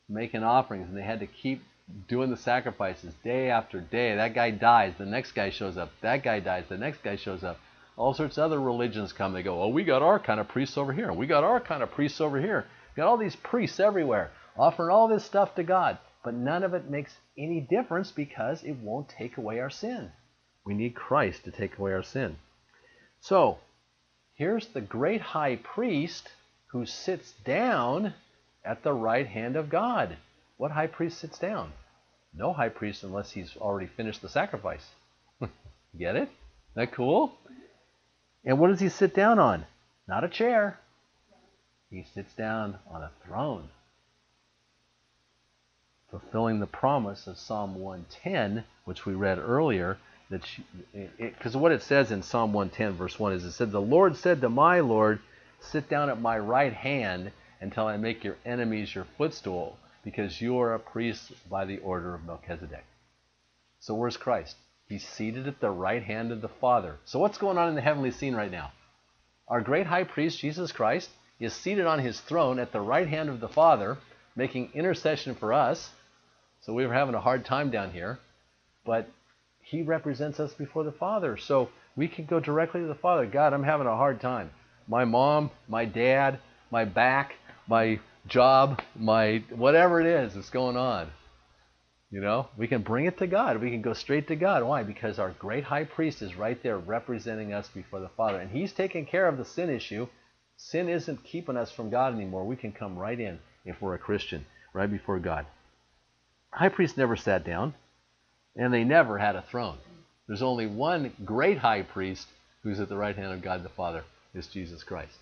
making 0.10 0.44
offerings 0.44 0.90
and 0.90 0.98
they 0.98 1.04
had 1.04 1.22
to 1.22 1.28
keep 1.28 1.64
doing 2.08 2.30
the 2.30 2.38
sacrifices 2.38 3.14
day 3.24 3.50
after 3.50 3.80
day. 3.80 4.16
That 4.16 4.34
guy 4.34 4.52
dies, 4.52 4.94
the 4.98 5.06
next 5.06 5.32
guy 5.32 5.50
shows 5.50 5.78
up. 5.78 5.92
That 6.02 6.24
guy 6.24 6.40
dies, 6.40 6.66
the 6.70 6.78
next 6.78 7.04
guy 7.04 7.16
shows 7.16 7.44
up. 7.44 7.60
All 7.98 8.14
sorts 8.14 8.38
of 8.38 8.46
other 8.46 8.60
religions 8.60 9.14
come. 9.14 9.34
They 9.34 9.44
go, 9.44 9.62
oh, 9.62 9.68
we 9.68 9.84
got 9.84 10.02
our 10.02 10.20
kind 10.20 10.40
of 10.40 10.48
priests 10.48 10.78
over 10.78 10.94
here. 10.94 11.12
We 11.12 11.28
got 11.28 11.44
our 11.44 11.60
kind 11.60 11.84
of 11.84 11.92
priests 11.92 12.22
over 12.22 12.40
here. 12.40 12.66
We 12.96 13.02
got 13.02 13.08
all 13.08 13.18
these 13.18 13.36
priests 13.36 13.80
everywhere 13.80 14.32
offering 14.58 14.90
all 14.90 15.08
this 15.08 15.26
stuff 15.26 15.56
to 15.56 15.64
God. 15.64 15.98
But 16.24 16.34
none 16.34 16.64
of 16.64 16.74
it 16.74 16.90
makes 16.90 17.16
any 17.44 17.60
difference 17.60 18.12
because 18.12 18.64
it 18.64 18.78
won't 18.78 19.10
take 19.10 19.38
away 19.38 19.60
our 19.60 19.70
sin. 19.70 20.12
We 20.66 20.74
need 20.74 20.96
Christ 20.96 21.44
to 21.46 21.52
take 21.52 21.78
away 21.78 21.94
our 21.94 22.04
sin. 22.04 22.38
So, 23.20 23.60
here's 24.36 24.68
the 24.68 24.82
great 24.82 25.22
high 25.22 25.56
priest 25.56 26.30
who 26.68 26.86
sits 26.86 27.34
down 27.44 28.14
at 28.64 28.84
the 28.84 28.94
right 28.94 29.28
hand 29.28 29.56
of 29.56 29.70
God. 29.70 30.18
What 30.58 30.72
high 30.72 30.88
priest 30.88 31.20
sits 31.20 31.40
down? 31.40 31.72
No 32.34 32.54
high 32.54 32.70
priest 32.70 33.04
unless 33.04 33.32
he's 33.32 33.58
already 33.58 33.88
finished 33.88 34.22
the 34.22 34.30
sacrifice. 34.30 34.88
Get 35.98 36.16
it? 36.16 36.30
Isn't 36.30 36.32
that 36.76 36.92
cool? 36.94 37.34
And 38.46 38.60
what 38.60 38.70
does 38.70 38.80
he 38.80 38.90
sit 38.90 39.14
down 39.14 39.40
on? 39.40 39.66
Not 40.08 40.24
a 40.24 40.30
chair. 40.30 40.80
He 41.90 42.06
sits 42.14 42.34
down 42.34 42.78
on 42.90 43.04
a 43.04 43.12
throne. 43.26 43.70
Fulfilling 46.12 46.60
the 46.60 46.68
promise 46.68 47.26
of 47.26 47.38
Psalm 47.38 47.76
110, 47.76 48.66
which 48.84 49.06
we 49.06 49.14
read 49.14 49.40
earlier, 49.40 49.98
that 50.30 50.42
because 51.18 51.56
what 51.56 51.72
it 51.72 51.82
says 51.82 52.12
in 52.12 52.22
Psalm 52.22 52.52
110, 52.52 52.98
verse 52.98 53.18
1 53.18 53.34
is 53.34 53.46
it 53.46 53.52
said, 53.54 53.72
The 53.72 53.82
Lord 53.82 54.18
said 54.18 54.42
to 54.42 54.50
my 54.50 54.82
Lord, 54.82 55.20
Sit 55.62 55.90
down 55.90 56.10
at 56.10 56.20
my 56.20 56.38
right 56.38 56.74
hand 56.74 57.32
until 57.62 57.88
I 57.88 57.96
make 57.96 58.24
your 58.24 58.36
enemies 58.46 58.94
your 58.94 59.06
footstool, 59.18 59.78
because 60.04 60.42
you 60.42 60.60
are 60.60 60.74
a 60.74 60.80
priest 60.80 61.32
by 61.50 61.64
the 61.64 61.78
order 61.80 62.14
of 62.14 62.26
Melchizedek. 62.26 62.86
So 63.80 63.94
where's 63.94 64.18
Christ? 64.18 64.58
He's 64.90 65.08
seated 65.08 65.48
at 65.48 65.62
the 65.62 65.70
right 65.70 66.04
hand 66.04 66.32
of 66.32 66.42
the 66.42 66.50
Father. 66.50 66.98
So 67.06 67.20
what's 67.20 67.38
going 67.38 67.58
on 67.58 67.70
in 67.70 67.76
the 67.76 67.82
heavenly 67.82 68.12
scene 68.12 68.36
right 68.36 68.52
now? 68.52 68.72
Our 69.48 69.62
great 69.62 69.88
high 69.88 70.04
priest, 70.04 70.40
Jesus 70.40 70.74
Christ, 70.74 71.10
is 71.40 71.54
seated 71.54 71.86
on 71.86 72.00
his 72.00 72.20
throne 72.20 72.60
at 72.60 72.74
the 72.74 72.82
right 72.82 73.08
hand 73.08 73.30
of 73.30 73.40
the 73.40 73.48
Father, 73.48 73.98
making 74.36 74.72
intercession 74.74 75.36
for 75.36 75.54
us. 75.54 75.90
So 76.62 76.74
we 76.74 76.86
were 76.86 76.94
having 76.94 77.16
a 77.16 77.22
hard 77.22 77.46
time 77.46 77.72
down 77.72 77.92
here, 77.92 78.20
but 78.86 79.10
he 79.62 79.82
represents 79.82 80.40
us 80.40 80.54
before 80.54 80.84
the 80.84 80.92
Father. 80.92 81.38
So 81.38 81.70
we 81.96 82.08
can 82.08 82.26
go 82.26 82.40
directly 82.40 82.82
to 82.82 82.88
the 82.88 82.96
Father. 82.96 83.26
God, 83.26 83.54
I'm 83.54 83.64
having 83.64 83.88
a 83.88 83.96
hard 83.96 84.22
time. 84.22 84.52
My 84.88 85.06
mom, 85.06 85.52
my 85.68 85.86
dad, 85.86 86.40
my 86.70 86.86
back, 86.86 87.36
my 87.68 88.00
job, 88.28 88.82
my 88.96 89.44
whatever 89.50 90.00
it 90.02 90.08
is 90.08 90.36
that's 90.36 90.50
going 90.50 90.78
on. 90.78 91.10
You 92.12 92.20
know, 92.20 92.50
we 92.58 92.68
can 92.68 92.82
bring 92.82 93.06
it 93.06 93.18
to 93.20 93.28
God. 93.28 93.62
We 93.62 93.72
can 93.72 93.82
go 93.82 93.94
straight 93.94 94.28
to 94.28 94.36
God. 94.36 94.64
Why? 94.64 94.84
Because 94.84 95.18
our 95.18 95.32
great 95.32 95.64
high 95.64 95.86
priest 95.86 96.22
is 96.22 96.36
right 96.36 96.62
there 96.62 96.78
representing 96.78 97.54
us 97.54 97.70
before 97.70 98.02
the 98.02 98.10
Father. 98.10 98.40
And 98.40 98.52
he's 98.52 98.74
taking 98.74 99.06
care 99.06 99.28
of 99.28 99.38
the 99.38 99.46
sin 99.46 99.70
issue. 99.70 100.08
Sin 100.58 100.90
isn't 100.90 101.24
keeping 101.24 101.56
us 101.56 101.72
from 101.72 101.90
God 101.90 102.14
anymore. 102.14 102.46
We 102.46 102.58
can 102.58 102.74
come 102.74 103.00
right 103.00 103.20
in 103.20 103.40
if 103.64 103.82
we're 103.82 103.96
a 103.96 104.00
Christian, 104.00 104.46
right 104.74 104.92
before 104.92 105.20
God. 105.20 105.46
High 106.52 106.70
priests 106.70 106.98
never 106.98 107.16
sat 107.16 107.46
down, 107.46 107.74
and 108.56 108.74
they 108.74 108.84
never 108.84 109.18
had 109.18 109.36
a 109.36 109.42
throne. 109.42 109.78
There's 110.28 110.42
only 110.42 110.68
one 110.68 111.14
great 111.26 111.58
high 111.58 111.82
priest 111.84 112.28
who's 112.64 112.80
at 112.80 112.90
the 112.90 112.98
right 112.98 113.16
hand 113.16 113.34
of 113.34 113.42
God 113.42 113.64
the 113.64 113.70
Father, 113.70 114.04
is 114.34 114.48
Jesus 114.48 114.84
Christ. 114.84 115.18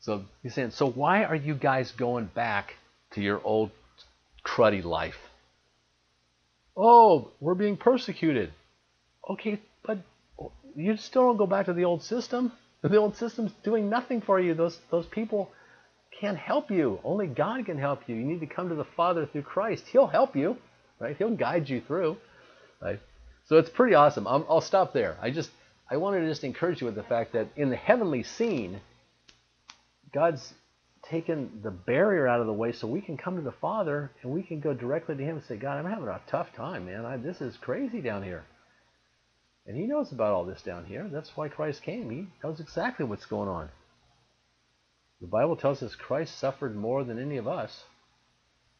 So 0.00 0.24
he's 0.42 0.54
saying, 0.54 0.70
so 0.70 0.88
why 0.88 1.24
are 1.24 1.36
you 1.36 1.54
guys 1.54 1.92
going 1.92 2.26
back 2.26 2.74
to 3.12 3.20
your 3.20 3.40
old 3.44 3.70
cruddy 4.44 4.82
life? 4.84 5.18
Oh, 6.76 7.30
we're 7.40 7.54
being 7.54 7.76
persecuted. 7.76 8.52
Okay, 9.28 9.60
but 9.84 9.98
you 10.74 10.96
still 10.96 11.22
don't 11.22 11.36
go 11.36 11.46
back 11.46 11.66
to 11.66 11.72
the 11.72 11.84
old 11.84 12.02
system. 12.02 12.52
The 12.82 12.96
old 12.96 13.16
system's 13.16 13.52
doing 13.62 13.88
nothing 13.88 14.20
for 14.20 14.40
you. 14.40 14.54
Those 14.54 14.80
those 14.90 15.06
people 15.06 15.52
can't 16.22 16.38
help 16.38 16.70
you. 16.70 17.00
Only 17.02 17.26
God 17.26 17.66
can 17.66 17.76
help 17.76 18.02
you. 18.06 18.14
You 18.14 18.24
need 18.24 18.38
to 18.40 18.46
come 18.46 18.68
to 18.68 18.76
the 18.76 18.84
Father 18.84 19.26
through 19.26 19.42
Christ. 19.42 19.88
He'll 19.88 20.06
help 20.06 20.36
you, 20.36 20.56
right? 21.00 21.16
He'll 21.16 21.34
guide 21.34 21.68
you 21.68 21.80
through, 21.80 22.16
right? 22.80 23.00
So 23.46 23.58
it's 23.58 23.68
pretty 23.68 23.96
awesome. 23.96 24.28
Um, 24.28 24.46
i 24.48 24.52
will 24.52 24.60
stop 24.60 24.92
there. 24.92 25.16
I 25.20 25.30
just 25.30 25.50
I 25.90 25.96
wanted 25.96 26.20
to 26.20 26.28
just 26.28 26.44
encourage 26.44 26.80
you 26.80 26.86
with 26.86 26.94
the 26.94 27.02
fact 27.02 27.32
that 27.32 27.48
in 27.56 27.70
the 27.70 27.76
heavenly 27.76 28.22
scene, 28.22 28.80
God's 30.14 30.54
taken 31.02 31.58
the 31.60 31.72
barrier 31.72 32.28
out 32.28 32.40
of 32.40 32.46
the 32.46 32.52
way 32.52 32.70
so 32.70 32.86
we 32.86 33.00
can 33.00 33.16
come 33.16 33.34
to 33.34 33.42
the 33.42 33.50
Father 33.50 34.12
and 34.22 34.30
we 34.30 34.44
can 34.44 34.60
go 34.60 34.72
directly 34.72 35.16
to 35.16 35.22
Him 35.24 35.38
and 35.38 35.44
say, 35.44 35.56
God, 35.56 35.76
I'm 35.76 35.90
having 35.90 36.06
a 36.06 36.20
tough 36.28 36.54
time, 36.54 36.86
man. 36.86 37.04
I, 37.04 37.16
this 37.16 37.40
is 37.40 37.56
crazy 37.56 38.00
down 38.00 38.22
here. 38.22 38.44
And 39.66 39.76
He 39.76 39.86
knows 39.86 40.12
about 40.12 40.34
all 40.34 40.44
this 40.44 40.62
down 40.62 40.84
here. 40.84 41.08
That's 41.12 41.36
why 41.36 41.48
Christ 41.48 41.82
came. 41.82 42.08
He 42.10 42.28
knows 42.44 42.60
exactly 42.60 43.04
what's 43.04 43.26
going 43.26 43.48
on. 43.48 43.70
The 45.22 45.28
Bible 45.28 45.54
tells 45.54 45.84
us 45.84 45.94
Christ 45.94 46.36
suffered 46.36 46.74
more 46.74 47.04
than 47.04 47.16
any 47.16 47.36
of 47.36 47.46
us. 47.46 47.84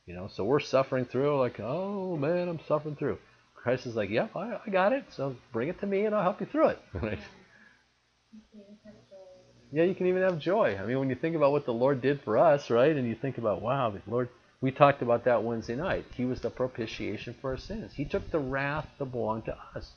You 0.07 0.15
know, 0.15 0.27
so 0.27 0.43
we're 0.43 0.59
suffering 0.59 1.05
through 1.05 1.39
like, 1.39 1.61
oh 1.61 2.17
man, 2.17 2.49
I'm 2.49 2.59
suffering 2.67 2.97
through. 2.97 3.19
Christ 3.55 3.87
is 3.87 3.95
like, 3.95 4.11
yep, 4.11 4.35
I, 4.35 4.59
I 4.67 4.71
got 4.71 4.93
it. 4.93 5.05
So 5.11 5.37
bring 5.53 5.69
it 5.69 5.79
to 5.81 5.87
me 5.87 6.05
and 6.05 6.15
I'll 6.15 6.25
help 6.25 6.41
you 6.41 6.47
through 6.47 6.69
it. 6.69 6.79
Right? 6.95 7.19
Yeah, 9.71 9.85
you 9.85 9.95
can 9.95 10.07
even 10.07 10.23
have 10.23 10.39
joy. 10.39 10.77
I 10.77 10.85
mean, 10.85 10.99
when 10.99 11.09
you 11.09 11.15
think 11.15 11.35
about 11.35 11.53
what 11.53 11.65
the 11.65 11.73
Lord 11.73 12.03
did 12.03 12.21
for 12.23 12.37
us, 12.37 12.69
right? 12.69 12.95
And 12.95 13.09
you 13.09 13.15
think 13.15 13.39
about, 13.39 13.63
wow, 13.63 13.89
the 13.91 14.03
Lord, 14.07 14.29
we 14.61 14.71
talked 14.71 15.01
about 15.01 15.25
that 15.25 15.45
Wednesday 15.45 15.77
night. 15.77 16.05
He 16.15 16.27
was 16.27 16.41
the 16.43 16.51
propitiation 16.51 17.35
for 17.41 17.53
our 17.53 17.57
sins. 17.57 17.93
He 17.95 18.05
took 18.05 18.31
the 18.31 18.39
wrath 18.39 18.87
that 18.99 19.07
belonged 19.07 19.47
to 19.47 19.57
us. 19.75 19.93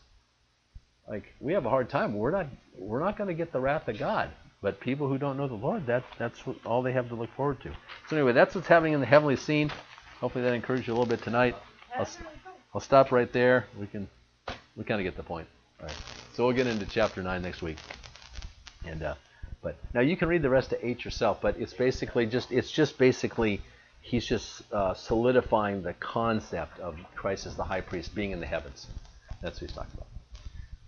Like 1.10 1.24
we 1.42 1.54
have 1.54 1.66
a 1.66 1.70
hard 1.70 1.90
time. 1.90 2.14
We're 2.14 2.32
not 2.32 2.48
we're 2.78 3.02
not 3.02 3.18
going 3.18 3.28
to 3.28 3.34
get 3.34 3.52
the 3.52 3.60
wrath 3.60 3.88
of 3.88 3.98
God. 3.98 4.30
But 4.66 4.80
people 4.80 5.08
who 5.08 5.20
don't 5.20 5.38
know 5.38 5.48
the 5.48 5.54
Lord, 5.54 5.86
that 5.86 6.04
that's 6.18 6.44
what, 6.44 6.56
all 6.66 6.82
they 6.82 6.92
have 6.92 7.10
to 7.10 7.16
look 7.16 7.30
forward 7.36 7.62
to. 7.62 7.72
So 8.10 8.16
anyway, 8.16 8.32
that's 8.32 8.56
what's 8.56 8.66
happening 8.68 8.94
in 8.94 9.00
the 9.00 9.06
heavenly 9.06 9.36
scene. 9.36 9.72
Hopefully 10.20 10.44
that 10.44 10.56
encouraged 10.56 10.88
you 10.88 10.94
a 10.94 10.96
little 10.96 11.06
bit 11.06 11.22
tonight. 11.22 11.56
I'll, 11.96 12.08
I'll 12.74 12.82
stop 12.82 13.12
right 13.12 13.32
there. 13.32 13.68
We 13.80 13.86
can 13.86 14.10
we 14.76 14.84
kind 14.84 15.00
of 15.00 15.04
get 15.04 15.18
the 15.18 15.22
point. 15.22 15.48
All 15.80 15.86
right. 15.86 15.96
So 16.34 16.48
we'll 16.48 16.56
get 16.56 16.66
into 16.66 16.88
chapter 16.88 17.22
nine 17.22 17.44
next 17.44 17.62
week. 17.62 17.78
And 18.84 19.04
uh, 19.04 19.14
but 19.62 19.78
now 19.94 20.02
you 20.02 20.18
can 20.18 20.30
read 20.30 20.42
the 20.42 20.50
rest 20.50 20.74
of 20.74 20.80
eight 20.82 21.06
yourself. 21.06 21.42
But 21.44 21.60
it's 21.60 21.76
basically 21.76 22.26
just 22.26 22.52
it's 22.52 22.72
just 22.72 22.98
basically 22.98 23.62
he's 24.02 24.26
just 24.26 24.64
uh, 24.74 24.96
solidifying 24.96 25.84
the 25.84 25.94
concept 25.94 26.80
of 26.80 26.98
Christ 27.14 27.46
as 27.46 27.56
the 27.56 27.66
high 27.66 27.82
priest 27.82 28.16
being 28.16 28.32
in 28.32 28.40
the 28.40 28.48
heavens. 28.48 28.88
That's 29.44 29.62
what 29.62 29.70
he's 29.70 29.78
talking 29.78 29.94
about. 29.94 30.08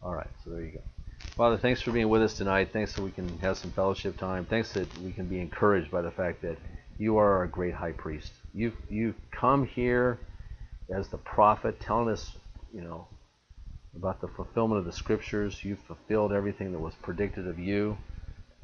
All 0.01 0.15
right. 0.15 0.31
So 0.43 0.49
there 0.49 0.61
you 0.61 0.71
go. 0.71 0.96
Father, 1.35 1.57
thanks 1.57 1.81
for 1.81 1.91
being 1.91 2.09
with 2.09 2.21
us 2.23 2.33
tonight. 2.35 2.69
Thanks 2.73 2.93
that 2.95 3.01
we 3.03 3.11
can 3.11 3.37
have 3.39 3.57
some 3.57 3.71
fellowship 3.71 4.17
time. 4.17 4.45
Thanks 4.45 4.73
that 4.73 4.87
we 4.99 5.11
can 5.11 5.25
be 5.25 5.39
encouraged 5.39 5.91
by 5.91 6.01
the 6.01 6.11
fact 6.11 6.41
that 6.41 6.57
you 6.97 7.17
are 7.17 7.37
our 7.37 7.47
great 7.47 7.73
high 7.73 7.91
priest. 7.91 8.31
You've 8.53 8.75
you've 8.89 9.15
come 9.31 9.67
here 9.67 10.19
as 10.89 11.07
the 11.09 11.17
prophet, 11.17 11.79
telling 11.79 12.09
us, 12.09 12.35
you 12.73 12.81
know, 12.81 13.07
about 13.95 14.21
the 14.21 14.27
fulfillment 14.27 14.79
of 14.79 14.85
the 14.85 14.91
scriptures. 14.91 15.63
You've 15.63 15.79
fulfilled 15.79 16.33
everything 16.33 16.71
that 16.71 16.79
was 16.79 16.93
predicted 17.01 17.47
of 17.47 17.59
you, 17.59 17.97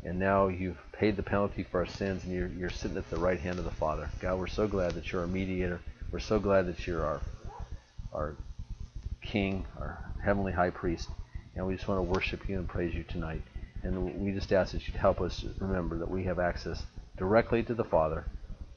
and 0.03 0.17
now 0.19 0.47
you've 0.47 0.79
paid 0.93 1.15
the 1.15 1.23
penalty 1.23 1.63
for 1.63 1.81
our 1.81 1.87
sins, 1.87 2.23
and 2.23 2.33
you're 2.33 2.47
you're 2.47 2.69
sitting 2.69 2.97
at 2.97 3.09
the 3.09 3.17
right 3.17 3.39
hand 3.39 3.59
of 3.59 3.65
the 3.65 3.71
Father. 3.71 4.09
God, 4.19 4.39
we're 4.39 4.47
so 4.47 4.67
glad 4.67 4.93
that 4.93 5.11
you're 5.11 5.23
a 5.23 5.27
mediator. 5.27 5.79
We're 6.11 6.19
so 6.19 6.39
glad 6.39 6.67
that 6.67 6.87
you're 6.87 7.05
our 7.05 7.21
our 8.13 8.35
King, 9.21 9.65
our 9.79 9.99
heavenly 10.23 10.51
high 10.51 10.71
priest. 10.71 11.09
And 11.55 11.67
we 11.67 11.75
just 11.75 11.87
want 11.87 11.99
to 11.99 12.03
worship 12.03 12.49
you 12.49 12.57
and 12.57 12.67
praise 12.67 12.93
you 12.93 13.03
tonight. 13.03 13.41
And 13.83 14.23
we 14.23 14.31
just 14.31 14.51
ask 14.53 14.71
that 14.71 14.87
you'd 14.87 14.95
help 14.95 15.21
us 15.21 15.45
remember 15.59 15.97
that 15.99 16.09
we 16.09 16.23
have 16.23 16.39
access 16.39 16.83
directly 17.17 17.63
to 17.63 17.73
the 17.73 17.83
Father, 17.83 18.25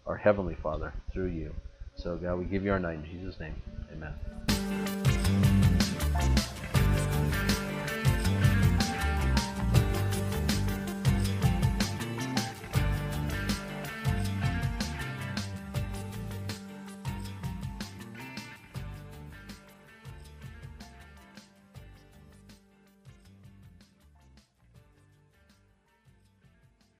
our 0.07 0.17
Heavenly 0.17 0.57
Father, 0.63 0.93
through 1.13 1.31
you. 1.31 1.55
So, 1.97 2.17
God, 2.17 2.39
we 2.39 2.45
give 2.45 2.65
you 2.65 2.73
our 2.73 2.79
night 2.79 2.99
in 2.99 3.05
Jesus' 3.05 3.41
name. 3.41 3.55
Amen. 3.93 4.13